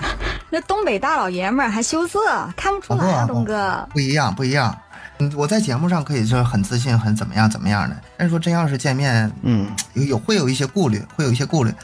[0.50, 2.18] 那东北大老爷们儿还羞涩，
[2.56, 3.86] 看不出来啊，东哥。
[3.92, 4.76] 不一样，不一样。
[5.20, 11.74] 嗯，我在节目上可以说很自信，很怎么样怎么样的，但是说真要是见面，嗯，有有会有一些顾虑，会有一些顾虑，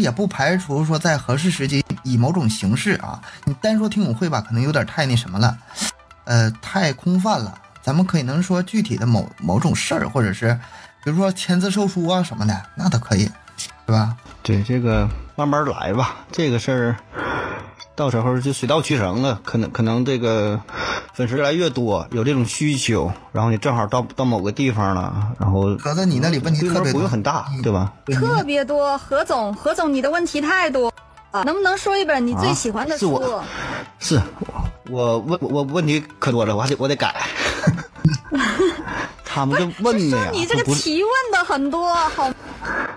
[0.00, 5.56] 也不排除说在合适时机以某种形式啊，你单说听友会吧，可能有点太那什么了，
[6.24, 7.60] 呃，太空泛了。
[7.82, 10.52] 咱们可以能说具体的某某种事儿，或者是
[11.02, 13.30] 比如说签字售书啊什么的，那都可以，
[13.86, 14.16] 对吧？
[14.42, 16.96] 对，这个慢慢来吧，这个事儿。
[17.98, 20.60] 到时候就水到渠成了，可能可能这个
[21.12, 27.92] 粉丝越来越多，有这种需求，然后你正好到到某个地方了，然后合着你那里问题规模特别多，不用很大，对吧？
[28.06, 30.92] 特别多，何总，何总，你的问题太多
[31.32, 31.42] 啊！
[31.42, 33.16] 能不能说一本你最喜欢的书？
[33.16, 33.44] 啊
[33.98, 34.22] 是我
[34.92, 37.12] 是我问我问题可多了，我还得我得改。
[39.26, 42.30] 他们就问是的呀，说你这个提问的很多，好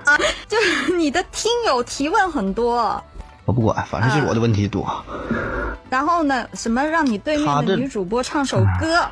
[0.06, 0.16] 啊，
[0.47, 3.04] 就是你的听友提问很多。
[3.45, 4.85] 我不管，反正就是我的问题多。
[5.89, 9.05] 然后呢，什么让你对面的女主播唱首歌？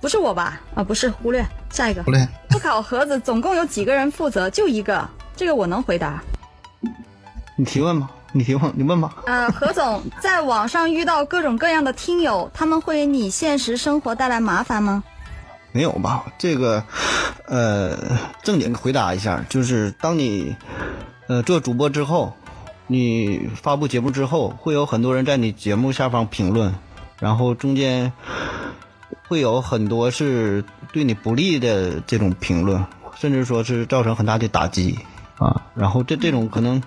[0.00, 0.60] 不是我吧？
[0.74, 4.48] 啊，不是，忽略下一个忽略，不考盒子总共有几个人负责？
[4.48, 6.22] 就一个，这个我能回答。
[7.56, 9.14] 你提问吧，你提问，你问吧。
[9.26, 15.04] 呃，何总， 在网上遇到各种各样的听友，他们会给你现实生活带来麻烦吗？
[15.72, 16.24] 没有吧？
[16.38, 16.82] 这个，
[17.46, 17.94] 呃，
[18.42, 20.56] 正经回答一下，就是当你，
[21.28, 22.34] 呃，做主播之后，
[22.92, 26.74] 你发布节目之后，会有很多人在你节目下方评论，
[27.20, 28.12] 然后中间
[29.28, 32.84] 会有很多是对你不利的这种评论，
[33.16, 34.98] 甚至说是造成很大的打击
[35.38, 35.62] 啊。
[35.76, 36.82] 然后这这种可能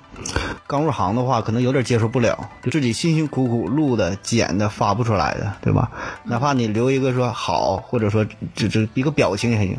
[0.68, 5.90] 刚入行的话，可能有点接受不了，就自己辛辛苦苦录的、剪的、发不出来的，对吧？
[6.26, 9.78] 哪怕你留一个说好，或者说只只一个表情也行。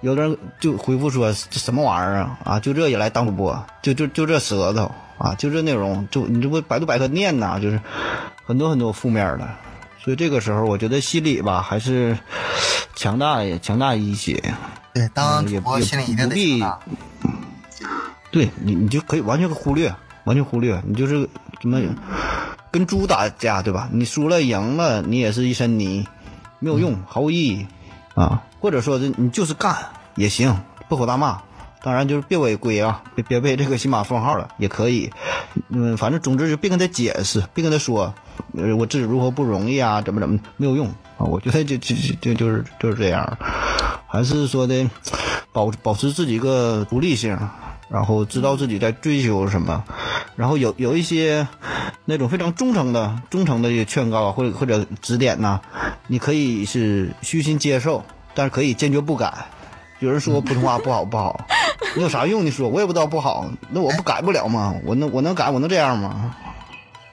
[0.00, 7.80] 有的人就回复说这什么玩意儿啊啊，就这也来当主播，就就就这舌头啊，就这内容，就你这不百度百科念呐，就是
[8.44, 9.48] 很多很多负面的。
[9.98, 12.16] 所以这个时候，我觉得心理吧还是
[12.94, 14.40] 强大也强大一些。
[14.94, 16.78] 对，当主播也心里一定得强大。
[18.30, 19.94] 对你，你就可以完全忽略，
[20.24, 21.28] 完全忽略，你就是
[21.60, 21.80] 怎么
[22.70, 23.88] 跟猪打架，对吧？
[23.92, 26.06] 你输了赢了，你也是一身泥，
[26.58, 27.66] 没有用，毫无意义
[28.14, 28.42] 啊。
[28.60, 29.76] 或者说，你就是干
[30.14, 31.40] 也行，破口大骂。
[31.86, 35.08] 当然就是别违规啊，别别被这个新马封号了，也可以。
[35.68, 38.12] 嗯，反正总之就别跟他解释，别跟他说，
[38.56, 41.20] 呃，我自己如何不容易啊，怎么怎么没有用啊。
[41.20, 43.38] 我觉得就就就就是就是这样，
[44.08, 44.90] 还是说的
[45.52, 47.38] 保保持自己一个独立性，
[47.88, 49.84] 然后知道自己在追求什么，
[50.34, 51.46] 然后有有一些
[52.04, 55.60] 那种非常忠诚的忠诚的一个劝告或者或者指点呐、
[56.08, 59.46] 你可以是虚心接受，但是可以坚决不改
[60.00, 61.38] 有人说普通话不好 不好，
[61.94, 62.44] 你有啥用？
[62.44, 64.74] 你说我也不知道不好，那我不改不了吗？
[64.84, 65.50] 我能我能改？
[65.50, 66.34] 我能这样吗？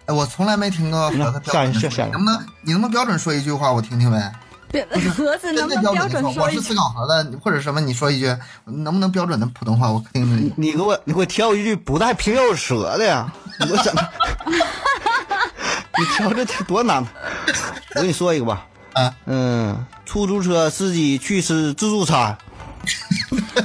[0.06, 1.72] 哎，我从来没听过盒子标准
[2.12, 4.32] 能不能你能不能标准说一句话，我听听呗？
[4.70, 6.50] 别盒子能真不能标的标准说，我？
[6.50, 10.52] 是思考盒子，或者什么，你说一句，能不能标准的普通话，我听听。
[10.58, 13.32] 你给我你给我挑一句不带平翘舌的呀！
[13.62, 14.02] 我怎么？
[15.98, 17.06] 你挑这多难。
[17.96, 22.36] 我跟你说一个吧，啊，嗯，出租车司机去吃自助餐，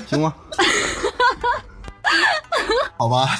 [0.06, 0.32] 行吗？
[2.96, 3.38] 好吧，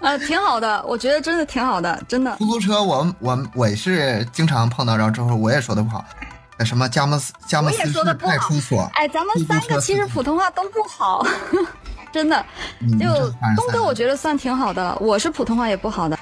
[0.00, 2.36] 呃，挺好的，我觉得真的挺好的，真的。
[2.36, 6.04] 出租车我我我也是经常碰到然后之后，我也说的不好。
[6.58, 11.26] 呃什么佳木斯佳木我也斯市说得不好派出所，哎，咱们三个其实普通话都不好，
[12.12, 12.44] 真的。
[12.98, 13.06] 就
[13.56, 16.18] 东哥，我觉得算挺好的，我是普通话也不好的。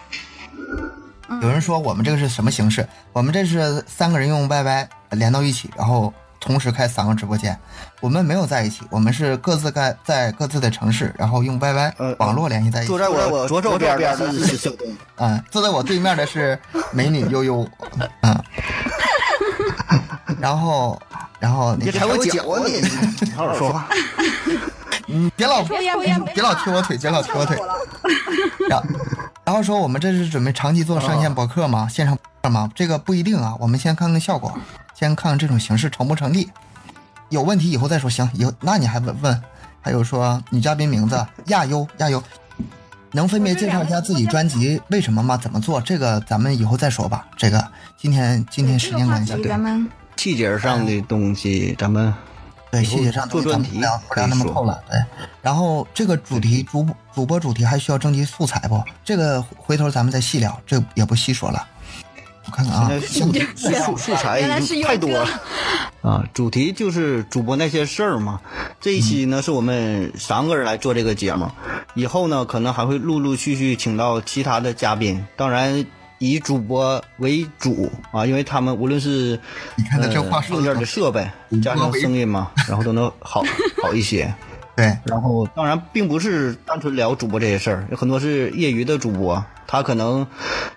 [1.40, 2.84] 有人说我们这个是什么形式？
[3.12, 6.12] 我们这是三个人用 YY 连到一起，然后
[6.44, 7.58] 同时开三个直播间。
[8.00, 12.98] 我们没有在一起，我们是各自在在各自的城市，然后用 YY 呃网络联系在一起坐。
[12.98, 14.86] 在我左手边的是是小东，
[15.16, 16.58] 嗯， 坐在我对面的是
[16.92, 17.66] 美女悠悠，
[18.20, 18.44] 嗯，
[20.38, 21.00] 然后
[21.40, 22.82] 然后你踩我脚啊你！
[23.22, 23.88] 你好好说话。
[25.06, 27.58] 你别老别老踢我腿，别老踢我腿。
[28.68, 28.86] 然后
[29.44, 31.88] 然后说我们这是准备长期做上线博客吗？
[31.88, 32.70] 线上博客吗？
[32.74, 34.58] 这个不一定啊，我们先看看效果，
[34.94, 36.50] 先看看这种形式成不成立。
[37.30, 38.08] 有问题以后再说。
[38.08, 39.42] 行，以后那你还问问？
[39.80, 42.22] 还有说女嘉宾名字亚优亚优，
[43.12, 45.36] 能分别介绍一下自己专辑为什么吗？
[45.36, 45.78] 怎么做？
[45.78, 47.26] 这个咱们以后再说吧。
[47.36, 47.62] 这个
[47.98, 52.14] 今天今天时间关系这个话，题咱们细节上的东西，咱们
[52.70, 54.82] 对细节上做专题咱们不聊不聊那么透了。
[54.88, 54.98] 对，
[55.42, 58.82] 然后这个主题主主播主题还需要征集素材不？
[59.04, 61.66] 这个回头咱们再细聊，这也不细说了。
[62.46, 64.42] 我看看啊，现在素素素材
[64.82, 65.28] 太多了
[66.02, 66.24] 啊！
[66.34, 68.40] 主题就是主播那些事儿嘛。
[68.80, 71.50] 这一期呢是我们三个人来做这个节目，
[71.94, 75.86] 以后呢可能还会陆陆续续请到其他的嘉宾，当然
[76.18, 79.40] 以主播为主啊，因为他们无论是
[79.76, 81.26] 你看他这话呃硬件的设备
[81.62, 83.42] 加上声音嘛， 然后都能好
[83.82, 84.32] 好一些。
[84.76, 90.26] 对，然后当然并不是单纯聊主播这些事儿，有很多是业余的主播，他可能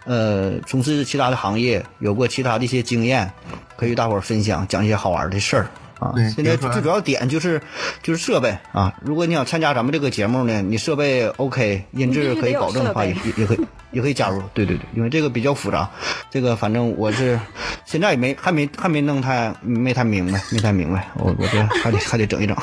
[0.05, 3.31] 呃从事其他的行业，有过其他的一些经验，
[3.75, 5.67] 可以与大伙儿分享，讲一些好玩的事儿。
[5.99, 7.59] 啊，现在最主要点就是
[8.03, 8.93] 就是设备啊！
[9.01, 14.39] 如果你想参加咱们这个节目呢，你设备 OK，音质可以保证的话，也也也可以也可以加入。
[14.53, 15.89] 对对对，因为这个比较复杂，
[16.29, 17.39] 这个反正我是
[17.83, 22.55] 现在也没还没还没弄太没太明白，没太明白，我我这还得还得整一整。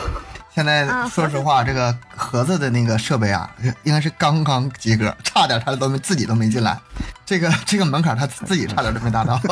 [0.55, 3.51] 现在啊说实话，这个盒子的那个设备啊，
[3.83, 6.79] 应该是刚刚及格，差点他都没自己都没进来，
[7.27, 9.41] 这个这个门槛他自己差点都没达到。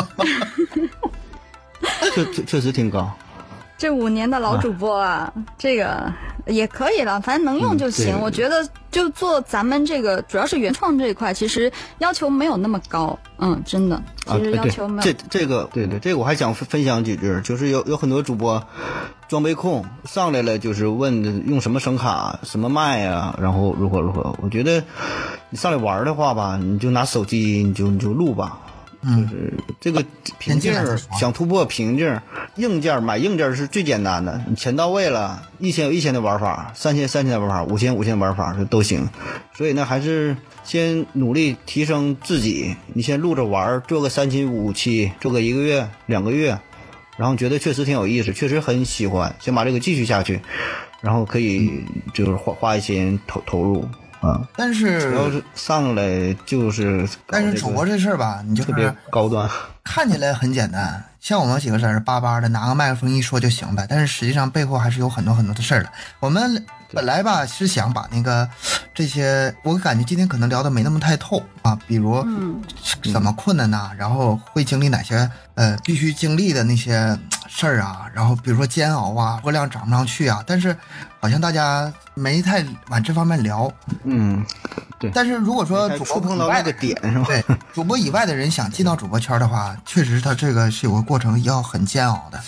[2.14, 3.12] 确确确实挺高。
[3.76, 6.12] 这五年的老主播啊，这个
[6.46, 8.14] 也可以了，反正能用就行。
[8.14, 13.18] 嗯我觉得就做咱们这个，主要是原创这一块，其实要求没有那么高。
[13.38, 13.96] 嗯，真的，
[14.26, 15.02] 啊，其实要求没有。
[15.02, 18.64] 这这个对对，这个我还想分分享几句，就是有有很多主播
[19.32, 24.36] 装备控上来了，就是问用什么声卡、什么麦啊、然后如何如何。
[24.42, 24.84] 我觉得
[25.48, 28.58] 你上来玩的话吧，你就拿手机，你就你就录吧。
[29.02, 30.04] 就是这个
[30.38, 30.74] 瓶颈
[31.18, 32.22] 想突破瓶颈儿，
[32.56, 39.08] 硬件儿买硬件儿是最简单的，你钱到位了，一千有一千的玩法，三千三千的玩法，五千五千的玩法这都行。
[39.56, 46.58] 所以呢，还是先努力提升自己，你先录着玩，做个三期五期，做个一个月两个月，
[47.16, 50.40] 然后觉得确实挺有意思，确实很喜欢，先把这个继续下去，
[51.00, 51.84] 然后可以
[52.14, 53.86] 就是花花一些投投入
[54.20, 54.40] 啊。
[54.56, 59.48] 但是要是上来就是这个但是主播这事儿吧，你就特别是高端，
[59.84, 65.88] 看起来很简单，像我们几个在这叭叭的拿个麦克风一说就行呗，但是实际上背后还是有很多很多的事儿的。
[66.18, 68.46] 我们本来吧是想把那个
[68.92, 72.60] 这些，我感觉今天可能聊的没那么太透啊，比如嗯
[73.12, 77.16] 怎么困难呐、然后会经历哪些呃必须经历的那些
[77.48, 80.76] 事儿啊，然后比如说煎熬啊，播量涨不上去啊，但是
[81.22, 83.72] 好像大家没太往这方面聊。
[84.02, 84.44] 嗯，
[84.98, 87.24] 对但是如果说主播触碰到那个以外的点 是吧？
[87.26, 92.40] 对，主播以外的人想进到主播圈的话， 确实他这个是有个过程，要很煎熬的。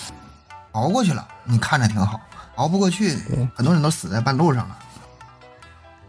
[0.73, 2.19] 熬过去了，你看着挺好；
[2.57, 3.17] 熬不过去，
[3.55, 4.77] 很多人都死在半路上了。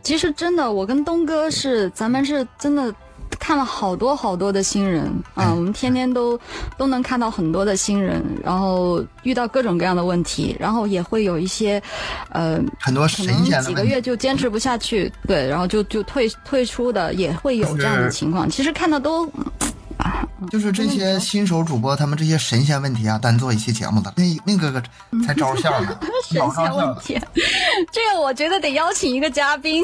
[0.01, 2.91] 其实真的，我跟东哥是，咱们是真的
[3.39, 6.39] 看了好多好多的新人啊、哎我们天天都
[6.77, 11.81] 都能看到很多的新人，然后遇到各种各样的问题，然后也会有一些，
[12.29, 18.49] 呃，很多可神能几个月就坚持不下去，对，然后就就退退出的也会有这样的情况。
[18.49, 19.25] 其实看的都，
[19.97, 24.81] 啊，就是这些新手主播，他们这些神仙问题啊，单做一期节目的，那那个个
[25.25, 25.97] 才 招笑呢，
[26.27, 26.95] 神仙问。
[27.01, 27.19] 题，
[27.91, 29.83] 这个我觉得得邀请一个嘉宾。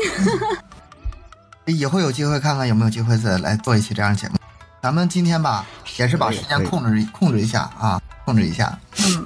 [1.65, 4.35] 以后有机会看看有没有机会再来做一期这样的节目。
[4.81, 5.65] 咱们今天吧，
[5.97, 8.77] 也是把时间控制控制一下啊，控制一下。
[8.99, 9.25] 嗯，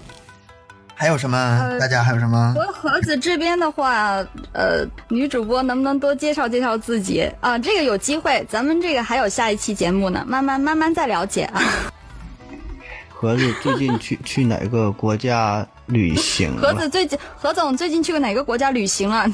[0.94, 1.38] 还有什么？
[1.38, 2.54] 呃大家还有什么？
[2.54, 4.16] 和盒子这边的话，
[4.52, 7.58] 呃，女主播能不能多介绍介绍自己啊？
[7.58, 11.62] 这个有机会，咱们这个还有下一期节目呢，慢慢慢慢再了解啊。
[13.18, 16.74] 盒子最近去去哪个国家旅行盒？
[16.74, 19.26] 子最近，何总最近去过哪个国家旅行了？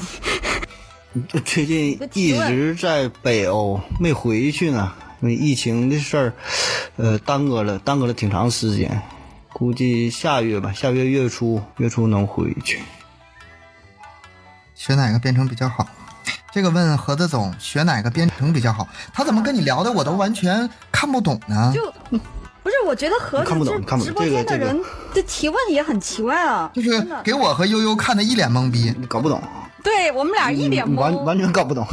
[1.44, 6.32] 最近一直在北欧，没回去呢，因为疫情的事儿，
[6.96, 9.02] 呃，耽搁了，耽搁了挺长时间。
[9.52, 12.80] 估计下月吧，下月月初月初能回去。
[14.74, 15.86] 学哪个编程比较好？
[16.50, 18.88] 这个问盒子总学哪个编程比较好？
[19.12, 21.72] 他怎么跟你聊的我都完全看不懂呢？
[21.74, 24.82] 就不是，我觉得盒子看不懂这看不懂直播间的这个人
[25.14, 28.94] 的提问也很奇怪啊，就是给我和悠悠看的一脸懵逼。
[28.98, 29.42] 你搞不懂，
[29.82, 31.86] 对我们俩一脸懵，嗯完完全搞不懂。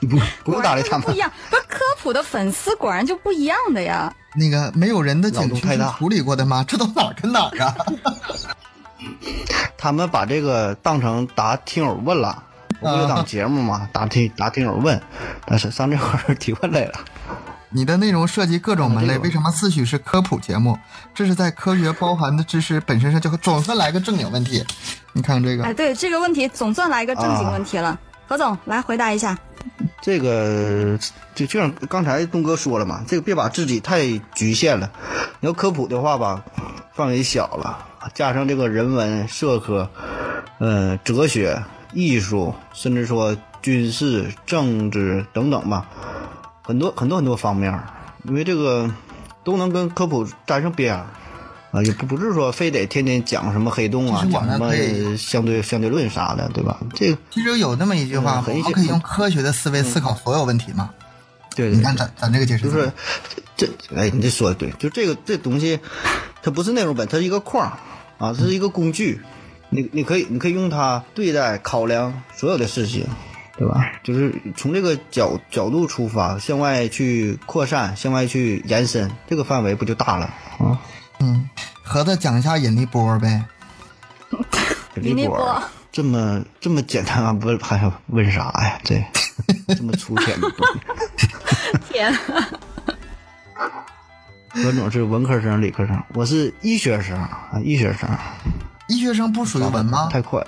[0.00, 1.30] 不 不用搭理他们不一，样。
[1.50, 4.12] 不是科普的粉丝果然就不一样的呀。
[4.34, 6.64] 那个没有人的脑景区是洞太大处理过的吗？
[6.68, 7.74] 这都哪儿跟哪儿啊？
[9.76, 12.42] 他们把这个当成答听友问了，
[12.80, 15.00] 我们有档节目嘛，答听答听友问，
[15.46, 16.94] 但是上这块儿提问来了。
[17.70, 20.78] 你的内容涉及各种门类，为什么自诩是科普节目？
[21.14, 24.64] 这是在科学包含的知识本身上就总算来个正经问题。
[25.12, 29.36] 你看这个哎，个，对这个问题总算来个正经问题了，何总来回答一下。
[30.00, 30.98] 这个
[31.34, 34.90] 就就像刚才东哥说了嘛，这个别把自己太局限了。
[35.40, 36.42] 你要科普的话吧，
[36.94, 39.90] 范围小了，加上这个人文、社科、
[40.58, 41.62] 呃哲学、
[41.92, 45.86] 艺术，甚至说军事、政治等等吧，
[46.68, 47.88] 很多很多很多方面儿，
[48.24, 48.92] 因为这个
[49.42, 51.06] 都能跟科普沾上边儿。
[51.70, 54.70] 啊，也不不是说非得天天讲什么黑洞啊讲什么
[55.16, 56.78] 相对相对论啥的，对吧？
[56.94, 60.90] 这个其实有那么一句话，嗯很我们可以用科学的思维思考所有问题嘛。
[61.56, 62.92] 对对你看咱咱这个解释就是
[63.56, 65.80] 这这哎，你这说的对，就这个这东西，
[66.42, 67.72] 它不是内容本，它是一个框儿
[68.16, 69.20] 啊，它是一个工具，
[69.70, 73.06] 你你可以你可以用它对待考量所有的事情，
[73.58, 73.90] 对吧？
[74.04, 80.26] 就是从这个角角度出发，向外去扩散，向外去延伸，这个范围不就大了
[80.58, 80.78] 啊？
[81.18, 81.50] 嗯，
[81.82, 83.44] 和他讲一下引力波呗。
[85.02, 87.32] 引力波波这么这么简单啊？
[87.42, 88.78] 问还要问啥呀？
[88.84, 89.04] 这
[89.74, 90.80] 这么粗浅的东西。
[91.92, 92.14] 天，
[94.54, 98.08] 何总是文科生、理科生，我是医学生啊，医学生。
[98.88, 100.08] 医学生不属于文吗？
[100.12, 100.46] 太快了。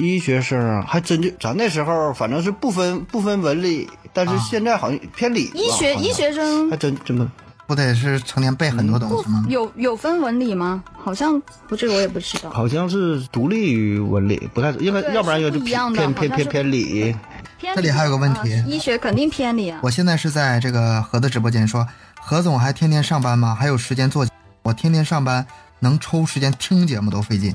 [0.00, 7.26] 医学生还真就，咱那时候反正是不分不分文理，但是现在好像偏理医学医学生还真真不
[7.66, 9.44] 不得是成天背很多东西吗？
[9.48, 10.82] 有有分文理吗？
[10.98, 12.50] 好像不，这个我也不知道。
[12.50, 17.14] 好像是独立于文理，不太应该，要不然就是是不一样偏偏偏偏偏理。
[17.60, 19.78] 这里还有个问题啊医学肯定偏理啊。
[19.82, 21.86] 我现在是在这个何的直播间说，
[22.18, 23.54] 何总还天天上班吗？
[23.54, 24.26] 还有时间做？
[24.62, 25.46] 我天天上班，
[25.78, 27.54] 能抽时间听节目都费劲。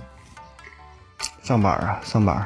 [1.45, 2.43] 上班啊，上班，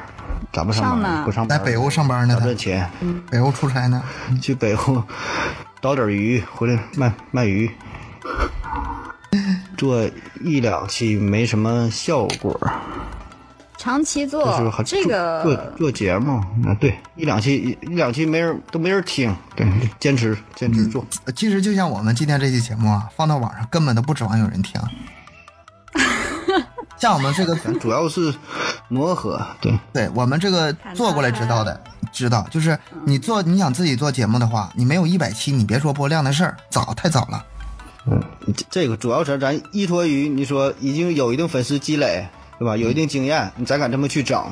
[0.52, 1.24] 咋不上上呢班？
[1.24, 2.90] 不上班，在北欧上班呢咋他赚钱？
[3.30, 4.02] 北欧出差呢，
[4.42, 5.02] 去北欧
[5.80, 7.70] 倒点鱼回来卖卖鱼，
[9.78, 10.06] 做
[10.42, 12.60] 一两期没什么效果。
[13.78, 16.36] 长期做还这个做，做节目
[16.68, 19.66] 啊，对，一两期一一两期没人都没人听，对，
[19.98, 21.02] 坚持坚持做，
[21.34, 24.78] 其实就像我们今天这期节目啊，放到网上根本都不指望有人听。
[27.00, 28.32] 像我们这个，主要是
[28.88, 31.80] 磨合，对，对我们这个做过来知道的，
[32.12, 37.42] 知道就是你做你想自己做节目的话，你没有一百期，你别说播量的事儿，早太早了。
[38.06, 38.22] 嗯，
[38.54, 42.28] 这这个主要是咱依托于你说已经有一定粉丝积累，
[42.58, 42.76] 对吧？
[42.76, 44.44] 有一定经验，你才敢这么去整，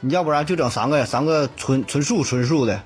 [0.00, 2.80] 你要不然就整三个三个纯纯素纯素的。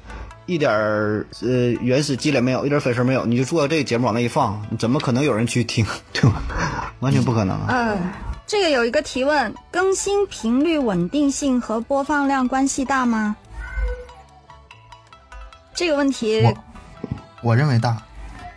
[0.46, 1.48] 一点儿呃
[1.80, 6.42] 原始积累没有，一点粉丝没有，你就做这个节目往那一放，怎么可能有人去听， 对吧？
[7.00, 7.66] 完全不可能啊！
[7.68, 7.96] 呃，
[8.55, 13.34] 这个有一个提问：更新频率稳定性和播放量关系大吗？
[15.74, 16.55] 这个问题，我
[17.42, 18.00] 我认为大，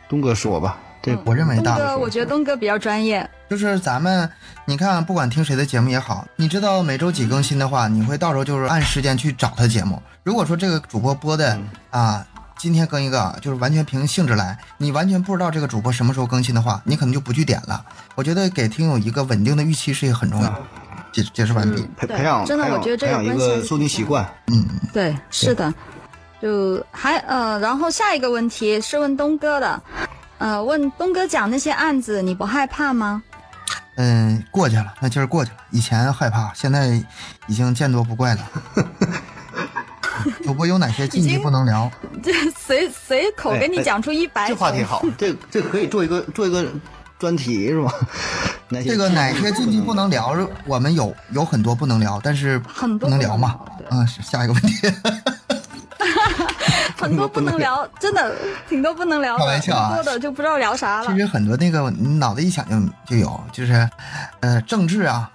[0.07, 1.77] 东哥说吧，这我认为大。
[1.79, 3.27] 东哥，我觉得东哥比较专业。
[3.49, 4.29] 就是咱们，
[4.65, 9.99] 你看，不管听谁的节目也好，你知道每周几更新的话，你会到时候就是按时间去找他节目。
[10.21, 12.23] 如果说这个主播播的啊，
[12.57, 17.85] 今天更一个，就是完全凭性质来，你完全不知道这个主播什么时候更新的话，你可能就不去点了。
[18.15, 20.63] 我觉得给听友一个稳定的预期是很重要的。
[21.13, 21.87] 解解释完毕。
[21.95, 25.73] 培培养真的我觉得这个培养一个收听习惯，嗯对，是的。
[26.39, 29.81] 就还呃，然后下一个问题是问东哥的，
[30.37, 33.23] 呃，问东哥讲那些案子你不害怕吗？
[33.95, 35.57] 嗯，过去了，那劲儿过去了。
[35.71, 37.03] 以前害怕，现在
[37.47, 38.41] 已经见多不怪了。
[40.43, 41.89] 主播有哪些禁忌不能聊？
[42.23, 46.65] 这随随口给你讲出一百这话题好， 这这可以做一个做一个
[47.19, 47.91] 专题是吧？
[48.85, 50.35] 这个哪些禁忌不能聊？
[50.65, 53.57] 我们有有很多不能聊，但是很多不能聊嘛。
[53.89, 54.91] 嗯，是下一个问题。
[56.97, 58.35] 很多不能聊，真的
[58.67, 61.17] 挺多不能聊的，开玩笑啊多的就不知道聊啥了其。
[61.17, 62.75] 实很多那个你脑子一想就
[63.05, 63.87] 就有，就是，
[64.41, 65.29] 呃，政治啊，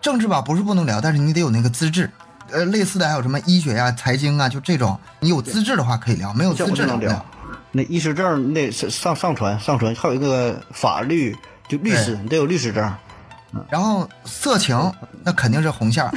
[0.00, 2.08] 政治吧不是不能聊，但是你得有那个资质。
[2.54, 7.26] 呃，类似的还有什么医学呀、财经啊，就这种，你有资质的话可以聊，没有资我就能聊。
[7.72, 11.36] 那医师证你得上上上传上传，还有一个法律
[11.66, 12.94] 就律师，你得有律师证。
[13.68, 14.78] 然后色情
[15.24, 16.08] 那肯定是红线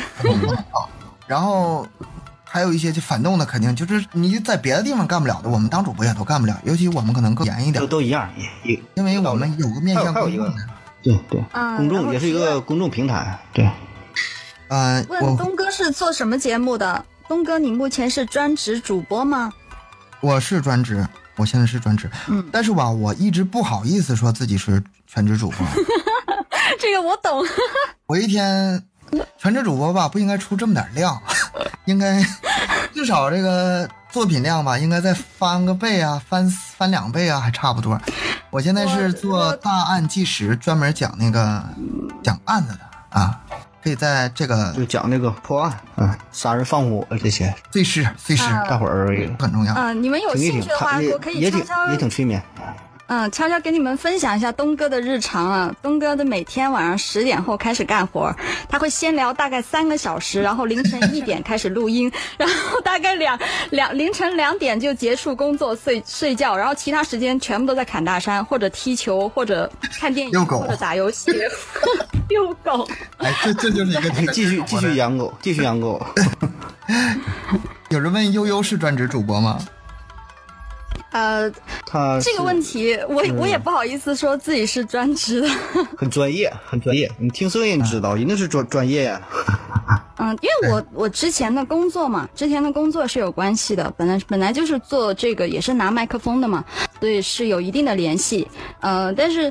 [1.26, 1.88] 然后
[2.44, 8.30] 还有一些就反动的，肯定就是你在别的地方干不了的，我们当主播也都干不了，尤其我们可能更严一点都，都一样，
[8.94, 10.64] 因为我们有个面向还有一个公众。
[11.02, 13.68] 对对，嗯公众也是一个公众平台，对。
[14.70, 17.06] 呃，问东哥是做什么节目的？
[17.28, 19.52] 东哥，你目前是专职主播吗？
[20.22, 21.06] 我是专职，
[21.36, 25.66] 我现在是专职，嗯但是吧，我一直不好意思说自己是全职主播。
[26.80, 27.46] 这个我懂。
[28.08, 28.84] 我一天
[29.38, 31.22] 全职主播吧，不应该出这么点量，
[31.86, 32.26] 应该
[32.94, 38.00] 至少这个作品量吧，应该再翻个倍啊，翻翻两倍啊，还差不多。
[38.50, 41.64] 我现在是做大案纪实，专门讲那个
[42.24, 43.40] 讲案子的啊，
[43.88, 49.74] 可以在这个就讲那个破案，嗯，杀人放火这些，碎尸碎尸啊大伙儿也很重要。
[49.76, 52.44] 嗯、你们有兴趣的，话，我可以也挺也挺催眠。
[53.08, 55.74] 嗯，悄悄给你们分享一下东哥的日常啊。
[55.82, 58.34] 东哥的每天晚上十点后开始干活，
[58.68, 63.40] 他会先聊大概三个小时，然后凌晨一点开始录音， 然后大概两
[63.70, 71.32] 两凌晨两点就结束工作睡睡觉，然后其他时间全部都在砍大山或者踢球或者看电影或者打游戏，
[72.28, 72.86] 遛狗。
[73.20, 76.06] 哎，这这就是一个继续继续养狗，继续养狗。
[77.90, 79.58] 有人问悠悠是专职主播吗？
[81.12, 81.50] 呃，
[81.86, 85.50] 他这个问题题我我也不好意思说自己是专职的。
[85.98, 87.10] 很专业，很专业。
[87.18, 89.22] 你听声音知道，一定是专专业呀。
[90.18, 96.64] 嗯，因为我 我之前的工作嘛，之前的工作是有关系的，本来本来就是做这个，也是拿麦克风的嘛，
[97.00, 98.48] 所以是有一定的联系。
[98.82, 99.44] 呃，但是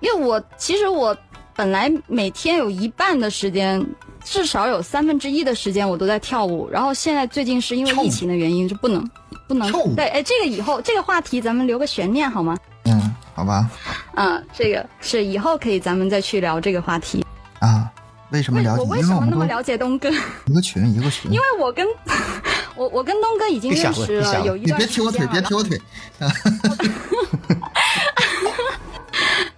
[0.00, 1.16] 因为我其实我
[1.54, 3.84] 本来每天有一半的时间，
[4.24, 9.08] 至少有三分之一的时间我都在跳舞，然后现在最近是因为疫情的原因，就不能
[9.46, 12.56] 不能对，哎，这个以后这个话题咱们留个悬念好吗？
[12.84, 13.70] 嗯，好吧。
[14.16, 17.24] 嗯，这个是以后可以咱们再去聊这个话题。
[17.60, 17.90] 啊，
[18.30, 18.82] 为什么了解？
[18.82, 20.10] 我为什么那么了解东哥？
[20.46, 21.30] 一个群一个群。
[21.30, 21.86] 因为我跟
[22.76, 25.80] 我我跟东哥已经认识了有一段时间了别踢我腿，别踢我腿。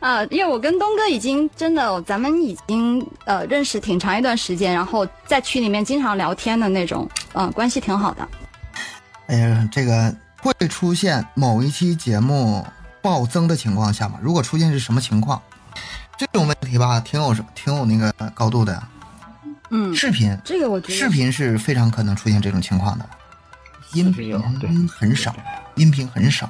[0.06, 8.28] 啊，因为我跟东哥已经真的，咱们已经呃认识挺长一段时间，然后在群里面经常聊天的那种，嗯、关系挺好的。
[9.26, 12.64] 哎呀，这个会出现某一期节目
[13.02, 14.16] 暴增的情况下吗？
[14.22, 15.42] 如果出现是什么情况？
[16.16, 18.80] 这种问题吧，挺有挺有那个高度的。
[19.70, 23.04] 嗯，视频，这个我觉得视频是非常可能出现这种情况的，
[23.92, 25.34] 音频有对很少，
[25.74, 26.48] 音频很少。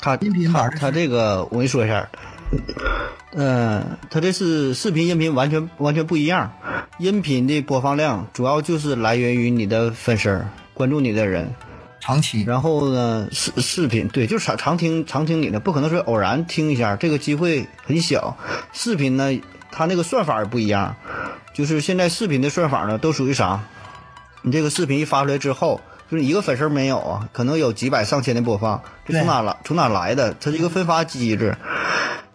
[0.00, 2.04] 他音频版他他这个我跟你说一下，
[3.32, 6.52] 嗯，它这是视频音频完全完全不一样。
[6.98, 11.52] 音频的播放量主要就是来源于你的粉丝儿关注你的人，
[11.98, 18.36] 长期然后呢视视频对，就是常常听常听你的，不可能说偶然听一下，这个机会很小。
[18.72, 19.40] 视频呢，
[19.72, 20.94] 它那个算法也不一样，
[21.52, 23.60] 就是现在视频的算法呢都属于啥？
[24.42, 29.56] 你这个视频一发出来之后，就是一个粉丝儿没有啊，可能有几百上千的播放，这从哪来？
[29.64, 30.36] 从哪来的？
[30.40, 31.56] 它是一个分发机制。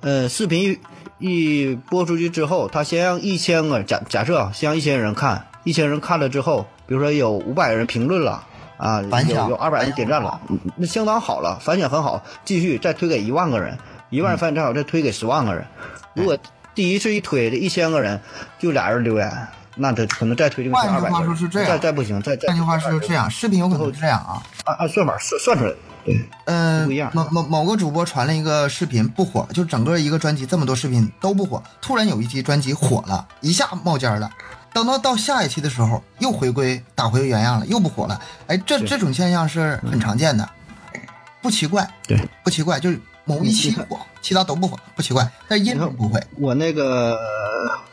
[0.02, 0.80] 呃，视频
[1.20, 8.46] 一一播出去之后，他先让一千个假假设啊，先让一千人看，一千人看了之后，比如说有五百人评论了。
[8.80, 12.24] 啊，反响有有二百人点赞了，嗯那相当好了，反响很好。
[12.46, 13.78] 继续再推给一万个人，
[14.10, 15.68] 一万人反响好，再推给十万个人。
[16.14, 16.38] 如果
[16.74, 18.18] 第一次一推这一千个人
[18.58, 19.30] 就俩人留言，
[19.76, 24.42] 那他可能再推进去换句话二百个人，说是这样再再不行，再再换句话说是这样，视频有可能是这样啊。
[24.64, 25.78] 按按算法算算出来的，
[26.10, 34.30] 对，嗯不一样，某某某个主播传了一个视频不火，就整个一个专辑这么多视频都不火，突然有一期专辑火了，一下冒尖儿了。
[34.74, 38.20] 等到到下一期的时候，又回归打回原样了，又不火了。
[38.48, 40.48] 哎，这这种现象是很常见的，
[41.42, 45.28] 不奇怪，对，不奇怪，就是某一期火，其他都不火，不奇怪。
[45.48, 47.18] 但音频不会，我那个，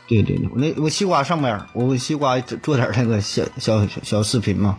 [0.07, 4.77] 对对对，我那我西瓜上面，我西瓜做点那个小小小小视频嘛，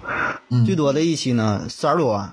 [0.51, 2.33] 嗯最多的一期呢三十多万，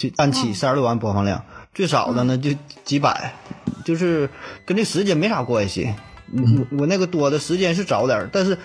[0.00, 1.44] 就按起三十六万播放量，
[1.74, 2.52] 最少的呢就
[2.86, 3.34] 几百，
[3.84, 4.30] 就是
[4.64, 5.92] 跟这时间没啥关系。
[6.32, 8.56] 我我那个多的时间是早点儿，但是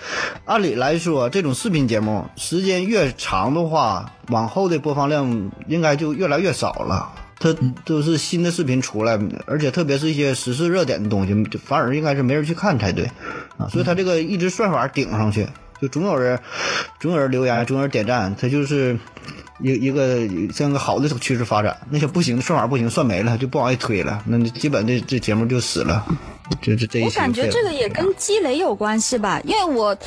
[0.46, 7.12] 按理来说，这种视频节目时间越长的话，往后的播放量应该就越来越少了。
[7.38, 13.12] 它都是新的视频出来，而且特别是一些时事热点的东西，就反而应该是没人去看才对
[13.58, 13.68] 啊。
[13.68, 15.46] 所以它这个一直算法顶上去，
[15.82, 16.40] 就总有人
[17.02, 18.98] 总有人留言，总有人点赞，它就是
[19.60, 21.78] 一一个像个好的趋势发展。
[21.90, 26.06] 那些不行的算法不行，算没了就不往外推了，那基本这这节目就死了。
[26.62, 29.98] 这这这一我感觉这个也跟积累有关系吧，因为我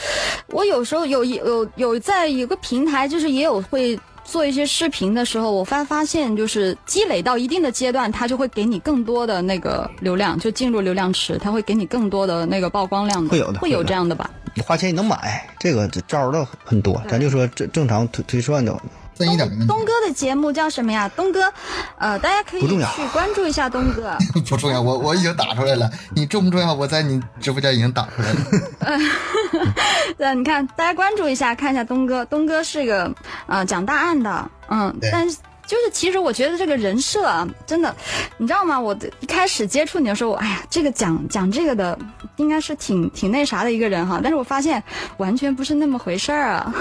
[0.49, 14.30] 我有时候有有有在有个平台，就是也有会做一些视频的时候，我发发现就是积累到一定的阶段，它就会给你更多的那个流量，就进入流量池，它会给你更多的那个曝光量的，会会有的会有这样的吧？
[14.55, 17.03] 你花钱你能买，这个这招儿倒很多。
[17.09, 18.80] 咱就说正正常推推算的，
[19.19, 21.11] 这一点没问题东哥的节目叫什么呀？
[21.16, 21.53] 东哥，
[21.99, 24.16] 呃，大家可以去关注一下东哥。
[24.33, 25.91] 不重要，我我已经打出来了。
[26.14, 26.73] 你重不重要？
[26.73, 29.01] 我在你直播间已经打出来了。
[30.16, 32.25] 对，你看，大家关注一下，看一下东哥。
[32.27, 33.12] 东哥是个
[33.47, 37.95] 呃讲大案的，嗯，但是就是其实我觉得这个人设啊，真的，
[38.37, 38.79] 你知道吗？
[38.79, 41.99] 我一开始接触你的时候，哎呀，这个讲讲这个的
[42.37, 44.83] 应该是挺挺那啥的一个人哈，但是我发现
[45.16, 46.73] 完全不是那么回事儿啊。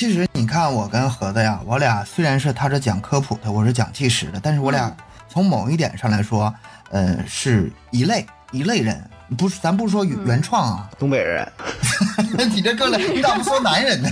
[0.00, 4.90] 其实你看我跟盒子呀，我俩虽然是他是讲科普的，我是讲纪实的，但是我俩
[5.28, 6.54] 从某一点上来说，
[6.88, 8.98] 呃，是一类一类人。
[9.36, 11.46] 不是，咱不说原原创啊，东北人，
[12.48, 14.10] 你这更了，你咋不说男人呢？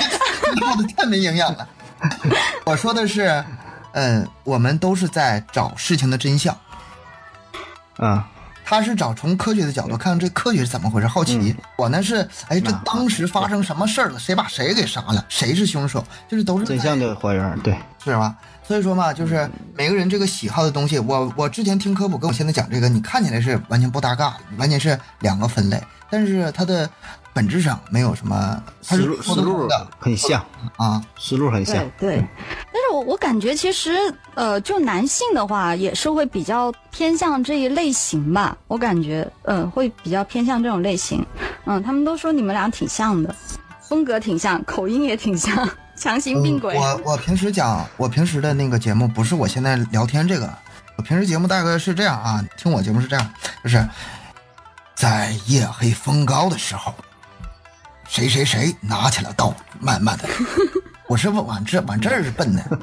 [0.62, 1.68] 闹得太没营养了。
[2.64, 3.44] 我说的是，
[3.92, 6.56] 嗯，我们都是在找事情的真相。
[7.98, 8.26] 啊，
[8.68, 11.56] 他是找从科学的角度看这科学是怎么回事，好奇。
[11.78, 12.16] 我呢是，
[12.48, 14.18] 哎，这啊当时发生什么事儿了？
[14.18, 15.24] 谁把谁给杀了？
[15.30, 16.04] 谁是凶手？
[16.28, 18.36] 就是都是真相的还原，对，是吧？
[18.62, 26.90] 所以说嘛，就是每个人这个喜好的东西，我我之前听科普跟我现在讲这个，你看起来是完全不搭嘎，完全是两个分类，但是它的
[27.38, 30.44] 本质上没有什么，思路思路的很像，
[30.76, 31.00] 啊。
[31.16, 32.16] 思路很像对。
[32.16, 32.24] 对，
[32.72, 41.24] 但是我我感觉其实呃，就男性的话也是会比较偏向这一类型吧，我感觉嗯、呃、会比较偏向这种类型。
[41.64, 43.32] 嗯，他们都说你们俩挺像的，
[43.88, 46.76] 风格挺像，口音也挺像，强行并轨。
[46.76, 50.52] 嗯我我平时讲，我平时的那个节目不是我现在聊天这个，
[50.96, 53.32] 我平时节目大概是这样啊，听我节目是这样，
[53.62, 53.88] 就是
[54.96, 56.92] 在夜黑风高的时候，
[58.08, 60.28] 谁谁谁拿起了刀，慢慢的，
[61.08, 62.78] 我是往往这往这儿奔的，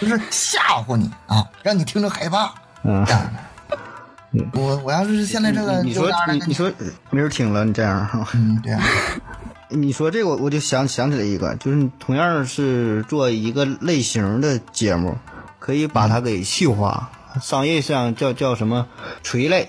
[0.00, 2.52] 就是吓唬你啊，让你听着害怕。
[2.84, 4.44] 嗯这，样的。
[4.52, 6.70] 我我要是现在这个你你说你你说
[7.10, 8.28] 没人听了，你这样哈。
[8.34, 8.82] 嗯对啊，
[9.70, 15.16] 你说这个，我就想想起来一个，就是同样是做一个类型的节目，
[15.58, 17.10] 可以把它给细化。
[17.40, 18.86] 商业上叫叫什么
[19.22, 19.68] 垂类、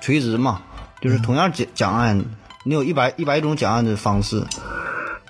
[0.00, 0.60] 垂直嘛，
[1.00, 2.24] 就是同样讲讲案，
[2.64, 4.42] 你有一百一百种讲案的方式，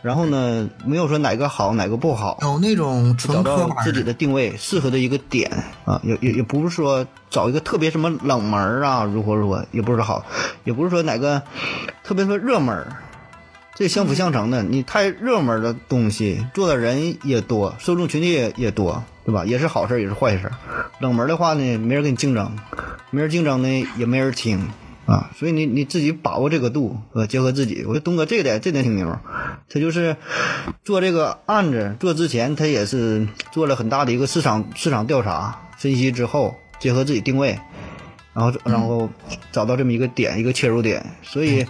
[0.02, 5.50] 然后呢，没有说哪个好哪个不好，有那种纯找到自己的定位，适合的一个点
[5.84, 10.24] 啊，也也也不是说找一个特别什么冷门儿啊，如何如何，也不是好，
[10.64, 11.42] 也不是说哪个
[12.02, 12.96] 特别说热门儿，
[13.74, 14.62] 这相辅相成的。
[14.62, 19.44] 你太热门的东西，做的人也多，受众群体也也多，对吧？
[19.44, 20.50] 也是好事，也是坏事。
[21.00, 22.56] 冷门的话呢，没人跟你竞争，
[23.10, 24.68] 没人竞争呢，也没人听。
[25.08, 27.82] 啊，所以你你自己把握这个度，呃，结合自己。
[27.86, 29.18] 我觉得东哥这点这点挺牛，
[29.70, 30.14] 他就是
[30.84, 37.58] 做这个案子做之前，他也是做了很大的一个市场市场调查分析之后，结合自己定位，
[38.34, 39.08] 然后然后
[39.50, 41.64] 找到这么一个点一个切入点，所以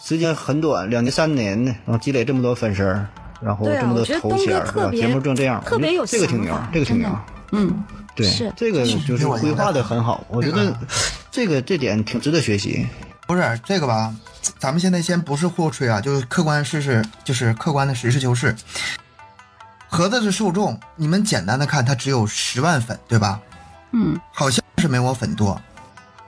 [0.00, 3.06] 时间很短，两年三年呢，然后积累这么多粉丝儿，
[3.42, 4.90] 然后这么多头衔儿，是吧？
[4.92, 7.08] 节目正这样，特别有这个挺牛这个挺牛。
[7.52, 7.84] 嗯，
[8.18, 10.76] 对是，这个就是规划的很好，我觉得
[11.30, 12.84] 这个这点挺值得学习。
[13.28, 14.14] 不是这个吧？
[14.58, 18.56] 咱们现在先不是互吹啊，就是客观事实，就是客观的实事求是。
[19.86, 23.40] 盒子的受众，你们简单的看，他只有十万粉，对吧？
[23.92, 25.60] 嗯，好像是没我粉多，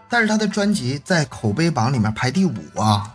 [0.08, 3.12] 但是他的专辑在口碑榜里面排第五啊。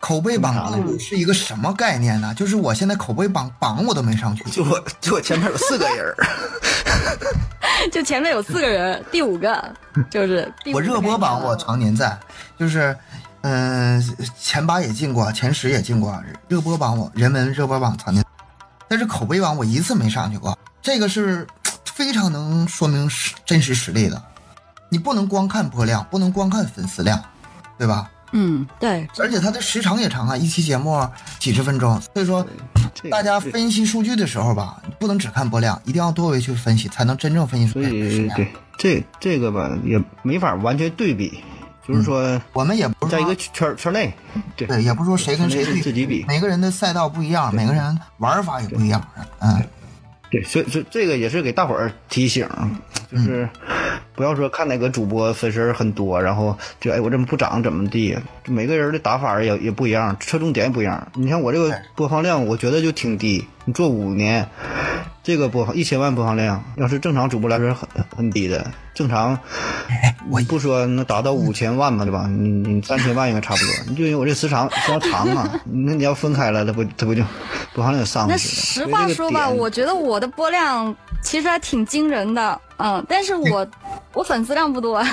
[0.00, 2.34] 口碑榜是一个什么概念呢？
[2.34, 6.14] 就是我现在口碑榜榜我都没上去，就我就我前面有四个人，
[7.92, 9.72] 就前面有四个人，第五个
[10.10, 12.18] 就是第五我热播榜我常年在，
[12.58, 12.96] 就是
[13.42, 14.02] 嗯、
[14.38, 18.24] 前八也进过，前十也进过，热播榜我人文热播榜常年，
[18.88, 21.46] 但是口碑榜我一次没上去过，这个是
[21.84, 24.20] 非常能说明实真实实力的。
[24.88, 27.22] 你不能光看播量，不能光看粉丝量，
[27.78, 28.10] 对吧？
[28.32, 31.06] 嗯，对，而且它的时长也长啊，一期节目
[31.38, 32.46] 几十分钟，所以说
[33.10, 38.34] 大家分析数据的时候吧，不能只看播量，一定要多维去分析，才能真正分析出所来。
[38.36, 41.42] 对这这个吧也没法完全对比，
[41.86, 44.14] 就是说我们也不是在一个圈儿圈内，
[44.56, 44.66] 对。
[44.68, 49.02] 对，也不是说谁跟谁对自己比，每个人的赛道不一样，每个人玩法也不一样。
[49.40, 49.62] 嗯，
[50.30, 52.48] 对，所以这这个也是给大伙儿提醒，
[53.10, 53.48] 就是
[54.14, 58.16] 不要说看哪个主播粉丝很多，然后就哎我这么不涨怎么地，
[58.46, 61.10] 每个人的打法也也不一样，侧重点也不一样。
[61.14, 64.48] 你像我这个播放量，我觉得就挺低，你做五年，
[65.22, 69.38] 这个播放一千万播放量，要是正常主播来说是很很低的，正常
[70.30, 72.26] 我不说能达到五千万嘛，对吧？
[72.26, 77.22] 你你三千万应该差不多，你就因为我这时长时长长嘛， 那你要分开了，它不它不就
[77.74, 78.38] 播放量上去了那？
[78.38, 83.66] 实话说吧，我觉得我的播量其实还挺惊人的，嗯，但是我
[84.14, 85.04] 我粉丝量不多，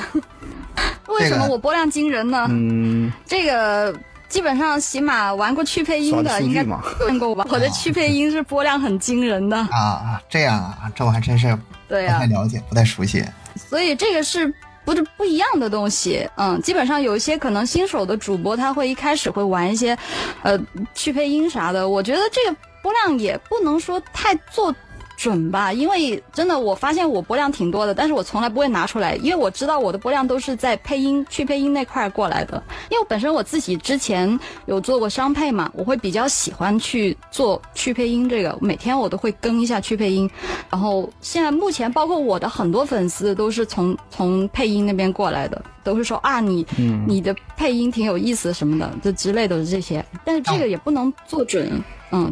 [1.09, 2.47] 为什么我播量惊人呢？
[2.49, 3.11] 嗯。
[3.25, 3.93] 这个
[4.29, 7.45] 基本上起码玩过去配音的应该看过吧？
[7.49, 13.23] 我的去配音是播量很惊人的，啊，这样啊，这我还真是不对呀、太了解，不太熟悉。
[13.55, 14.53] 所以这个是
[14.85, 16.29] 不是不一样的东西？
[16.35, 19.97] 嗯，基本上有一些可能新手的主播，他会一开始会玩一些，
[20.43, 20.59] 呃，
[20.93, 21.87] 去配音啥的。
[21.87, 24.73] 我觉得这个播量也不能说太做
[25.17, 32.61] 准吧，因为真的我发现我播量挺多的，但是我从来不会拿出来，因为我知道我的播量都是在配音去配音那块儿过来的。
[32.91, 40.29] 因为本身我自己之前有做过商配嘛，我会比较喜欢去做去配音这个，每天我都会更一下去配音。
[40.69, 46.63] 然后现在目前包括我的很多粉丝都是从从配音那边过来的，都是说啊你、
[47.07, 50.05] 你的配音挺有意思什么的，这之类都是这些。
[50.23, 51.81] 但是这个也不能做准，嗯，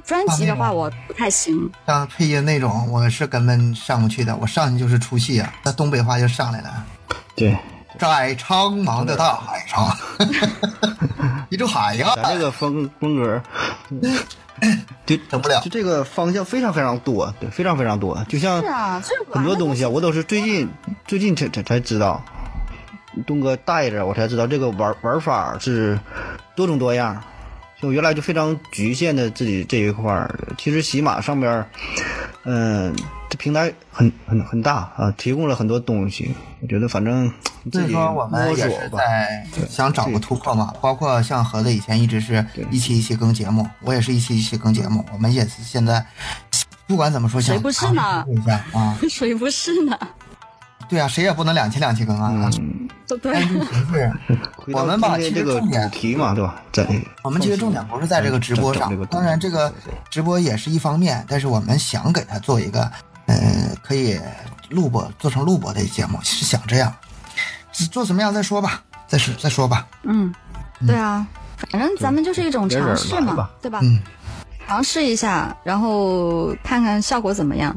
[0.05, 1.69] 专辑的话我不太行。
[1.85, 6.85] 像配音那种，我是根本上不去的，我上去就是出戏啊，那东北话就上来了。
[7.35, 7.57] 对，
[7.99, 9.95] 在苍茫的大海上，
[11.49, 13.41] 一种海呀，咱这个风风格，
[15.05, 18.23] 就整不了就这个方向非常非常多，对，非常非常多。
[18.29, 20.69] 就像是啊，这很多东西啊，我都是最近
[21.05, 22.23] 最近才才才知道，
[23.27, 25.99] 东哥带着我才知道这个玩玩法是
[26.55, 27.21] 多种多样。
[27.91, 31.67] 原来就非常局限的自己这一块儿，其实喜马上边儿，
[32.43, 32.95] 嗯、
[33.29, 36.33] 这平台很很很大啊，提供了很多东西。
[36.61, 37.27] 我觉得反正
[37.71, 38.89] 所以自己说我们也是。
[38.91, 46.05] 在想找个突破嘛，包括像盒子以前一直是一期一期更节目，我也是一期一期更节目，我们也是现在
[46.87, 49.97] 不管怎么说，想谁不是呢尝试一下啊， 谁不是呢？
[50.87, 52.31] 对啊，谁也不能两期两期更啊。
[52.59, 53.29] 嗯，对不
[53.95, 54.11] 是
[54.73, 56.61] 我们吧，其实重点主题嘛，对吧？
[56.71, 56.87] 在
[57.23, 59.71] 我们其实重点不是在这个直播上当然这个
[60.09, 62.89] 直播也是一方面，但是我们想给他做一个，
[63.27, 63.35] 呃，
[63.83, 64.19] 可以
[64.69, 66.93] 录播做成录播的节目，是想这样，
[67.91, 69.87] 做什么样再说吧，再说再说吧。
[70.03, 70.33] 嗯，
[70.87, 71.25] 对啊，
[71.71, 73.79] 反正咱们就是一种尝试嘛对吧？
[73.83, 73.99] 嗯，
[74.67, 77.75] 尝试一下，然后看看效果怎么样。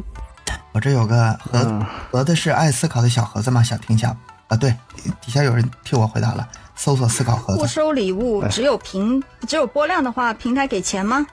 [0.78, 3.60] 我这有个盒嗯盒子是爱思考的小盒子吗？
[3.64, 4.16] 想听一下
[4.46, 4.56] 啊？
[4.56, 4.72] 对，
[5.20, 7.58] 底下有人替我回答了，搜索思考盒子。
[7.58, 11.26] 不收礼物，只有平只有播量的话，平台给钱吗？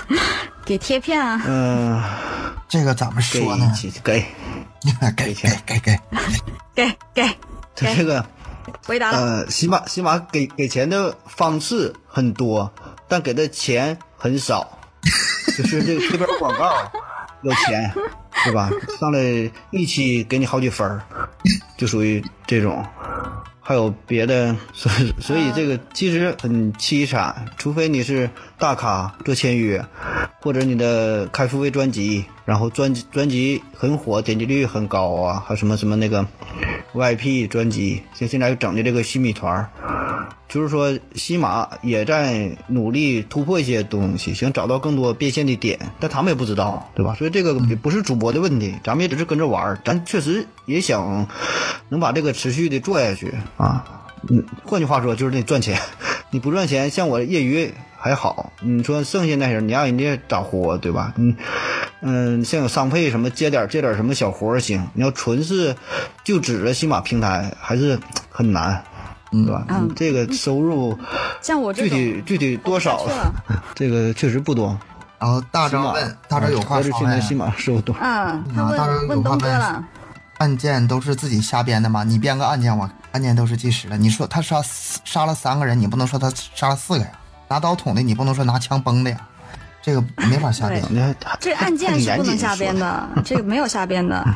[0.66, 1.42] 给贴片啊？
[1.46, 2.02] 嗯、
[2.68, 3.72] 这个怎么给说呢？
[4.04, 4.22] 给
[5.16, 6.00] 给，给给给给，
[6.74, 7.22] 给给给，
[7.74, 8.22] 他这个
[8.86, 9.18] 回答了。
[9.18, 12.70] 呃，起码起码给给钱的方式很多，
[13.08, 14.68] 但给的钱很少，
[15.56, 16.70] 就是这个贴片广告
[17.42, 17.92] 要钱，
[18.44, 18.70] 对吧？
[18.98, 21.02] 上来一期给你好几分儿，
[21.76, 22.84] 就属于这种。
[23.64, 28.28] 还有别的，所以所以这个其实很凄惨，除非你是
[28.62, 29.84] 大咖做签约，
[30.40, 36.24] 或者你的开付费专辑，然后专辑专辑很火，点击率很高啊，还有什么什么那个
[36.94, 39.68] VIP 专辑，像现在又整的这个新米团儿，
[40.48, 47.16] 就是说西马也在努力突破一些东西，想找到更多变现的点，但他们也不知道，对吧？
[47.16, 51.26] 所以这个也不是主播的问题，咱们也只是跟着玩儿，咱确实也想
[51.88, 54.04] 能把这个持续的做下去啊。
[54.28, 55.80] 嗯，换句话说就是得赚钱，
[56.30, 61.14] 你不赚钱，像我业余还好，你说剩下那些人，你让人家咋活，对吧？
[61.16, 61.36] 嗯
[62.00, 65.76] 嗯，像有商配什么接点接点什么小活儿行，你要纯是
[66.24, 67.96] 就指着西马平台还是
[68.28, 68.82] 很难，
[69.30, 69.64] 对吧？
[69.94, 70.98] 这个收入
[71.40, 73.06] 像我具，体具体多少
[73.72, 74.76] 这个确实不多。
[75.20, 77.94] 然后大张问，大张有话现在西马收入多？
[78.00, 79.84] 嗯，他问问东哥有话问了，
[80.38, 82.02] 案件都是自己瞎编的吗？
[82.02, 83.96] 你编个案件，我案件都是计时的。
[83.96, 84.60] 你说他杀
[85.04, 87.10] 杀了三个人，你不能说他杀了四个呀？
[87.52, 89.18] 拿刀捅的，你不能说拿枪崩的呀？
[89.82, 90.82] 这个没法瞎编。
[91.38, 94.26] 这个案件是不能瞎编的，这个没有瞎编的。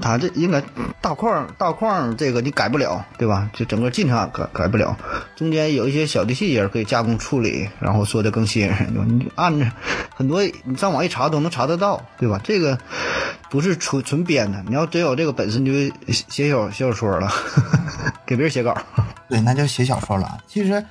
[0.00, 0.60] 他这应该
[1.00, 3.48] 大框大框这个你改不了，对吧？
[3.52, 4.96] 就整个进程改改不了，
[5.36, 8.92] 中间有一些小的细节可以加工处理，然后说的更吸引人。
[9.20, 9.70] 你按着
[10.16, 12.40] 很多你上网一查都能查得到，对吧？
[12.42, 12.76] 这个
[13.50, 17.30] 不是纯纯编的，你要真有这个本事，你就写小小说了，
[18.26, 18.76] 给别人写稿。
[19.28, 20.38] 对，那就写小说了。
[20.46, 20.84] 其实，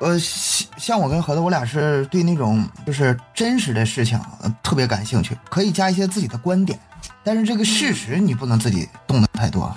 [0.00, 6.78] 呃，像像我跟盒子，我俩是对那种就是真实的事情、呃特别感兴趣，可以加一些自己的观点，
[7.22, 9.76] 但是这个事实你不能自己动的太多，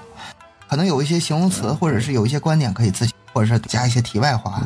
[0.69, 4.61] 可能有一些形容词或者是有一些观点可以自己，或者是加一些题外话，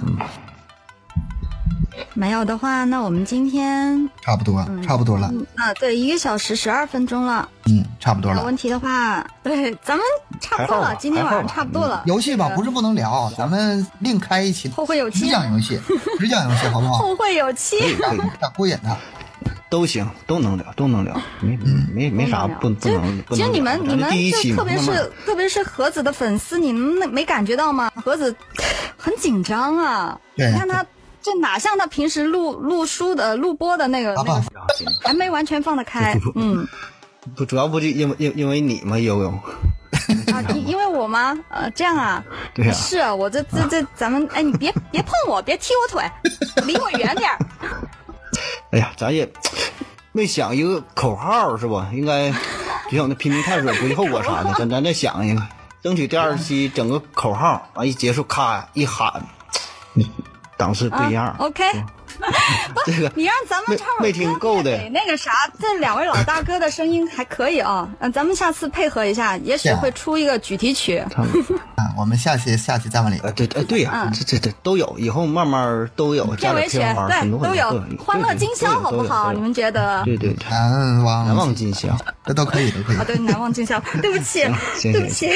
[2.13, 7.47] 没有的话，那我们今天差不多，差不多了，嗯啊，对，一个小时十二分钟了。
[7.65, 8.39] 嗯，差不多了。
[8.39, 10.05] 有问题的话，对，咱们
[10.39, 12.03] 差不多了，今天晚上差不多了。
[12.05, 15.79] 游戏吧不是不能聊，咱们另开一期后会有期只讲游戏，
[16.19, 16.93] 只讲游戏好不好？
[16.99, 17.79] 后会有期。
[17.79, 18.97] 可以可以想过瘾的。
[19.69, 21.59] 都行，都能聊，都能聊，没
[21.93, 23.23] 没没啥不不能不能聊。
[23.35, 27.91] 其实你们你们就特别是特别是盒子的粉丝，你们没感觉到吗？
[27.95, 28.33] 盒子
[28.95, 30.85] 很紧张啊，对你看他
[31.27, 34.41] 这哪像他平时录录书的录播的那个那个，
[35.03, 36.65] 还没完全放得开，嗯
[37.35, 38.97] 不主要不就因为因因为你吗？
[38.97, 39.27] 悠悠，
[40.33, 41.37] 啊，因因为我吗？
[41.49, 42.23] 呃，这样啊，
[42.53, 46.09] 对呀是啊我这这这咱们哎，你别别碰我，别踢我腿，
[46.65, 47.37] 离我远点儿。
[48.71, 49.29] 哎呀，咱也
[50.13, 51.89] 没想一个口号是吧？
[51.91, 52.31] 应该
[52.89, 55.41] 就像那拼命探索不计后果啥的，咱咱再想一个，
[55.83, 59.21] 争取第二期整个口号，完一结束咔一喊，
[60.57, 61.27] 档次不一样。
[61.27, 61.63] 啊、OK，
[62.85, 67.87] 这个你让咱们唱没听歌够的给那个啥，这两位老大哥的声音还可以啊。
[67.99, 70.97] 嗯，咱们下次配合一下，也许会出一个主题曲。
[70.97, 71.07] 啊，
[71.97, 73.19] 我们下期下期再往里。
[73.23, 79.31] 呃，对，呃，对呀、嗯这这这都有，以后慢慢都有，加片尾曲对都有，欢乐今宵好不好？
[79.31, 80.03] 你们觉得？
[80.03, 81.95] 对对对，难忘难忘今宵。
[82.25, 83.03] 这都可以，都可以啊，。
[83.05, 83.79] 对，难忘今宵。
[84.01, 84.43] 对不起，
[84.81, 85.31] 对不起。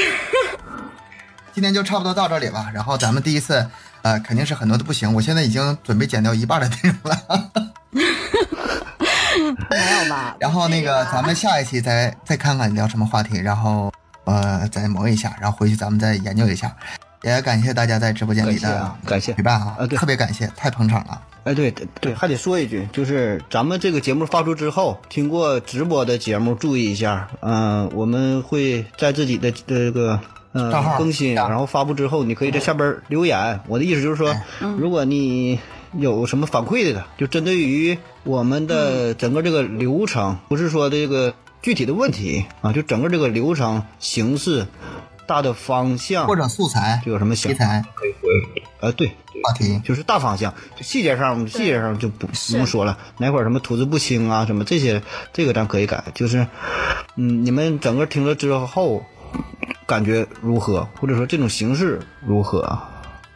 [1.54, 2.70] 今天就差不多到这里吧。
[2.72, 3.68] 然后咱们第一次，
[4.02, 5.12] 呃，肯定是很多都不行。
[5.14, 7.50] 我现在已经准备剪掉一半的内容了。
[9.70, 10.36] 没有吧？
[10.40, 13.92] 然后那个，咱们下一期再再看看聊什么话题，然后
[14.24, 16.74] 呃再磨一下，然后回去咱们再研究一下。
[17.22, 19.42] 也感谢大家在直播间里的感谢啊，感谢陪。
[19.44, 21.22] 伴啊，啊对特别感谢，太捧场了。
[21.44, 30.18] 哎，对对对，还得说一句，就是咱们这个节目发出之后，听过直播的节目注意一下，嗯、我们会在自己的这个
[30.52, 33.60] 呃账号更新，然后发布之后，你可以在下边留言。
[33.68, 34.34] 我的意思就是说，
[34.78, 35.58] 如果你
[35.92, 44.66] 有什么反馈的，就针对于我们的整个这个流程，不是说这个具体的问题啊，就整个这个流程形式
[45.26, 47.84] 大的方向，或者素材、就有什么想题材。
[47.94, 49.12] 可以回、呃对。
[49.44, 56.04] 话题，就是大方向，就细节上细节上就不不用说了，哪块儿什么吐字不清啊，什么这些，这个咱可以改。
[56.14, 56.46] 就是，
[57.16, 59.04] 嗯，你们整个听了之后，
[59.86, 62.60] 感觉如何，或者说这种形式如何，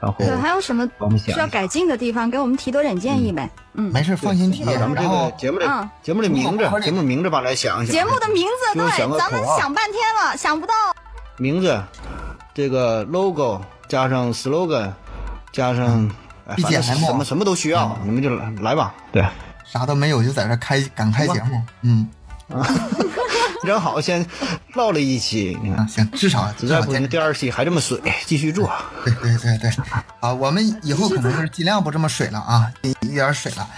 [0.00, 0.88] 然后对，还有什么
[1.18, 3.48] 需要改进的地方，给我们提多点建议呗。
[3.74, 4.64] 嗯，没事放心提。
[4.64, 7.94] 咱们这个节目的、嗯节目的名字节目名字吧，来想一想。
[7.94, 10.72] 节目的名字对，咱们想半天了，想不到。
[11.36, 11.82] 名字，
[12.54, 14.90] 这个 logo 加上 slogan，
[15.52, 16.10] 加上。
[16.48, 18.94] 哎反正 BGM 什么什么都需要，你们就来来吧。
[19.10, 19.20] 对，
[19.64, 21.60] 啥都没有，就在这开敢开节目。
[21.82, 22.08] 嗯，
[23.64, 24.24] 正好先
[24.74, 27.08] 唠了一期，你看啊，行，至少至少坚持。
[27.08, 28.70] 第二期还这么水，继续做。
[29.04, 29.70] 对对对对，
[30.20, 33.68] 啊，我们以后可能就是尽量不这么水了啊，一一点水了。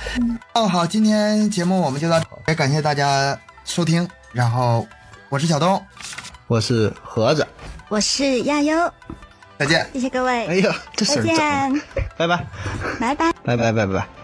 [0.54, 4.06] 哦，好，今天节目我们就到这，也感谢大家收听。
[4.32, 4.86] 然后
[5.30, 5.82] 我是小东，
[6.46, 7.46] 我是盒子，
[7.88, 8.92] 我是亚优，
[9.58, 9.88] 再见。
[9.94, 11.82] 谢谢各位，哎呀，这再声儿整的，见，
[12.18, 12.46] 拜拜，
[13.00, 13.32] 拜拜。
[13.44, 14.17] 拜拜，拜拜。